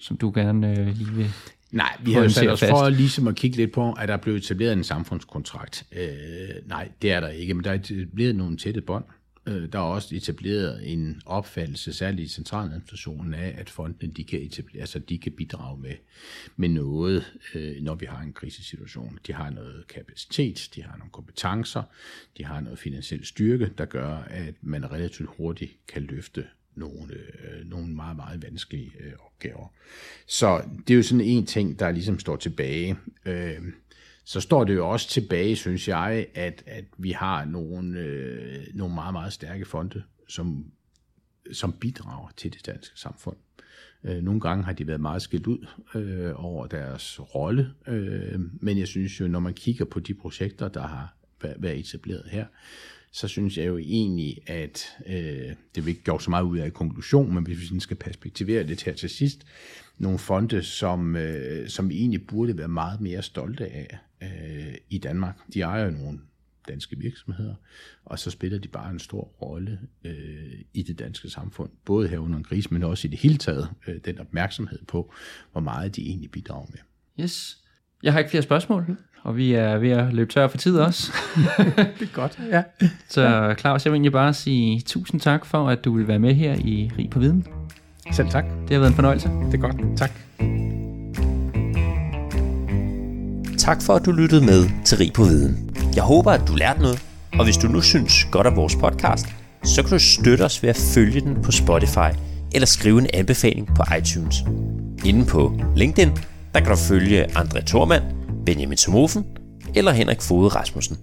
som 0.01 0.17
du 0.17 0.33
gerne 0.35 0.79
øh, 0.79 0.97
lige 0.97 1.11
vil 1.11 1.31
Nej, 1.73 1.97
vi 2.05 2.13
har 2.13 2.23
jo 2.23 2.29
sat 2.29 2.49
os 2.49 2.61
for 2.61 2.89
ligesom 2.89 3.29
at 3.29 3.37
kigge 3.37 3.57
lidt 3.57 3.73
på, 3.73 3.93
at 3.93 4.09
der 4.09 4.15
er 4.15 4.19
blevet 4.19 4.45
etableret 4.45 4.73
en 4.73 4.85
samfundskontrakt. 4.85 5.87
Øh, 5.93 6.69
nej, 6.69 6.89
det 7.03 7.13
er 7.13 7.21
der 7.21 7.29
ikke, 7.29 7.55
men 7.55 7.65
der 7.65 7.71
er 7.71 7.75
etableret 7.75 8.37
nogle 8.37 8.57
tætte 8.57 8.81
bånd. 8.81 9.05
Øh, 9.47 9.73
der 9.73 9.79
er 9.79 9.83
også 9.83 10.17
etableret 10.17 10.93
en 10.93 11.23
opfattelse, 11.27 11.93
særligt 11.93 12.31
i 12.31 12.35
centraladministrationen, 12.35 13.35
af, 13.35 13.55
at 13.59 13.71
fondene 13.71 14.13
de 14.13 14.25
kan, 14.25 14.43
etablere, 14.43 14.81
altså, 14.81 14.99
de 14.99 15.19
kan 15.19 15.33
bidrage 15.33 15.81
med, 15.81 15.95
med 16.57 16.69
noget, 16.69 17.33
øh, 17.55 17.83
når 17.83 17.95
vi 17.95 18.07
har 18.07 18.21
en 18.21 18.33
krisesituation. 18.33 19.19
De 19.27 19.33
har 19.33 19.51
noget 19.51 19.85
kapacitet, 19.89 20.69
de 20.75 20.83
har 20.83 20.97
nogle 20.97 21.11
kompetencer, 21.13 21.83
de 22.39 22.45
har 22.45 22.61
noget 22.61 22.79
finansiel 22.79 23.27
styrke, 23.27 23.71
der 23.79 23.85
gør, 23.85 24.17
at 24.17 24.55
man 24.61 24.93
relativt 24.93 25.31
hurtigt 25.37 25.73
kan 25.89 26.03
løfte 26.03 26.45
nogle, 26.81 27.15
øh, 27.15 27.67
nogle 27.67 27.95
meget, 27.95 28.17
meget 28.17 28.43
vanskelige 28.43 28.93
øh, 29.01 29.13
opgaver. 29.27 29.73
Så 30.27 30.63
det 30.87 30.95
er 30.95 30.97
jo 30.97 31.03
sådan 31.03 31.25
en 31.25 31.47
ting, 31.47 31.79
der 31.79 31.91
ligesom 31.91 32.19
står 32.19 32.37
tilbage. 32.37 32.97
Øh, 33.25 33.63
så 34.25 34.41
står 34.41 34.65
det 34.65 34.75
jo 34.75 34.89
også 34.89 35.09
tilbage, 35.09 35.57
synes 35.57 35.89
jeg, 35.89 36.27
at, 36.35 36.63
at 36.67 36.85
vi 36.99 37.11
har 37.11 37.45
nogle, 37.45 37.99
øh, 37.99 38.67
nogle 38.75 38.95
meget, 38.95 39.13
meget 39.13 39.33
stærke 39.33 39.65
fonde, 39.65 40.03
som, 40.29 40.65
som 41.53 41.73
bidrager 41.73 42.29
til 42.37 42.53
det 42.53 42.67
danske 42.67 43.01
samfund. 43.01 43.37
Øh, 44.05 44.23
nogle 44.23 44.41
gange 44.41 44.65
har 44.65 44.73
de 44.73 44.87
været 44.87 45.01
meget 45.01 45.23
skilt 45.23 45.47
ud 45.47 45.67
øh, 45.95 46.33
over 46.35 46.67
deres 46.67 47.21
rolle, 47.35 47.71
øh, 47.87 48.41
men 48.61 48.79
jeg 48.79 48.89
synes 48.89 49.21
jo, 49.21 49.29
når 49.29 49.41
man 49.41 49.55
kigger 49.55 49.85
på 49.85 50.01
de 50.01 50.15
projekter, 50.15 50.69
der 50.69 50.87
har 50.87 51.15
været 51.59 51.79
etableret 51.79 52.25
her, 52.31 52.47
så 53.13 53.29
synes 53.29 53.59
jeg 53.59 53.67
jo 53.67 53.79
egentlig, 53.79 54.39
at 54.47 54.87
øh, 55.07 55.55
det 55.75 55.85
vil 55.85 55.89
ikke 55.89 56.05
gøre 56.05 56.21
så 56.21 56.31
meget 56.31 56.45
ud 56.45 56.59
af 56.59 56.67
i 56.67 56.71
konklusion, 56.71 57.35
men 57.35 57.47
hvis 57.47 57.61
vi 57.61 57.67
sådan 57.67 57.81
skal 57.81 57.97
perspektivere 57.97 58.65
det 58.65 58.83
her 58.83 58.93
til 58.93 59.11
sidst, 59.11 59.47
nogle 59.99 60.19
fonde, 60.19 60.63
som, 60.63 61.17
øh, 61.17 61.69
som 61.69 61.89
vi 61.89 61.99
egentlig 61.99 62.27
burde 62.27 62.59
være 62.59 62.69
meget 62.69 63.01
mere 63.01 63.23
stolte 63.23 63.67
af 63.67 63.99
øh, 64.23 64.75
i 64.89 64.99
Danmark. 64.99 65.39
De 65.55 65.61
ejer 65.61 65.85
jo 65.85 65.91
nogle 65.91 66.21
danske 66.69 66.99
virksomheder, 66.99 67.55
og 68.05 68.19
så 68.19 68.31
spiller 68.31 68.59
de 68.59 68.69
bare 68.69 68.91
en 68.91 68.99
stor 68.99 69.23
rolle 69.23 69.81
øh, 70.05 70.55
i 70.75 70.83
det 70.83 70.99
danske 70.99 71.31
samfund, 71.31 71.71
både 71.85 72.09
her 72.09 72.19
under 72.19 72.39
en 72.39 72.45
krise, 72.45 72.69
men 72.73 72.83
også 72.83 73.09
i 73.09 73.11
det 73.11 73.19
hele 73.19 73.37
taget, 73.37 73.69
øh, 73.87 73.97
den 74.05 74.19
opmærksomhed 74.19 74.79
på, 74.89 75.13
hvor 75.53 75.61
meget 75.61 75.97
de 75.97 76.03
egentlig 76.03 76.31
bidrager 76.31 76.67
med. 76.71 76.79
Yes. 77.25 77.65
Jeg 78.03 78.13
har 78.13 78.19
ikke 78.19 78.31
flere 78.31 78.43
spørgsmål, 78.43 78.97
og 79.23 79.37
vi 79.37 79.53
er 79.53 79.79
ved 79.79 79.91
at 79.91 80.13
løbe 80.15 80.33
tør 80.33 80.49
for 80.49 80.59
tid 80.59 80.79
også. 80.79 81.13
det 81.99 82.03
er 82.03 82.15
godt, 82.15 82.39
ja. 82.53 82.63
Så 83.09 83.55
Claus, 83.59 83.85
jeg 83.85 83.93
vil 83.93 83.97
egentlig 83.97 84.13
bare 84.13 84.35
sige 84.35 84.81
tusind 84.81 85.21
tak 85.21 85.47
for, 85.47 85.69
at 85.69 85.85
du 85.85 85.97
vil 85.97 86.09
være 86.09 86.19
med 86.19 86.35
her 86.35 86.55
i 86.55 86.91
Rig 86.99 87.11
på 87.11 87.19
Viden. 87.19 87.47
Selv 88.13 88.29
tak. 88.29 88.45
Det 88.45 88.71
har 88.71 88.79
været 88.79 88.91
en 88.91 88.95
fornøjelse. 88.95 89.29
Det 89.29 89.55
er 89.55 89.59
godt. 89.59 89.77
Tak. 89.97 90.11
Tak 93.59 93.83
for, 93.83 93.95
at 93.95 94.07
du 94.07 94.13
lyttede 94.13 94.45
med 94.45 94.85
til 94.85 94.99
Rig 94.99 95.13
på 95.13 95.23
Viden. 95.23 95.71
Jeg 95.95 96.03
håber, 96.03 96.31
at 96.31 96.49
du 96.49 96.55
lærte 96.55 96.83
noget, 96.83 97.03
og 97.33 97.45
hvis 97.45 97.57
du 97.57 97.69
nu 97.69 97.81
synes 97.81 98.25
godt 98.25 98.47
af 98.47 98.57
vores 98.57 98.77
podcast, 98.77 99.27
så 99.65 99.83
kan 99.83 99.91
du 99.91 99.99
støtte 99.99 100.43
os 100.43 100.63
ved 100.63 100.71
at 100.71 100.77
følge 100.95 101.21
den 101.21 101.43
på 101.43 101.53
Spotify 101.53 102.11
eller 102.55 102.67
skrive 102.67 102.99
en 103.01 103.07
anbefaling 103.15 103.67
på 103.77 103.83
iTunes. 103.99 104.37
Inden 105.05 105.27
på 105.27 105.61
LinkedIn, 105.77 106.11
der 106.55 106.61
kan 106.61 106.71
du 106.71 106.77
følge 106.77 107.25
André 107.25 107.65
Thormand, 107.67 108.05
Benjamin 108.47 108.77
Somofen 108.77 109.25
eller 109.75 109.93
Henrik 109.93 110.21
Fode 110.21 110.49
Rasmussen. 110.49 110.99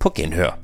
På 0.00 0.12
genhør. 0.14 0.61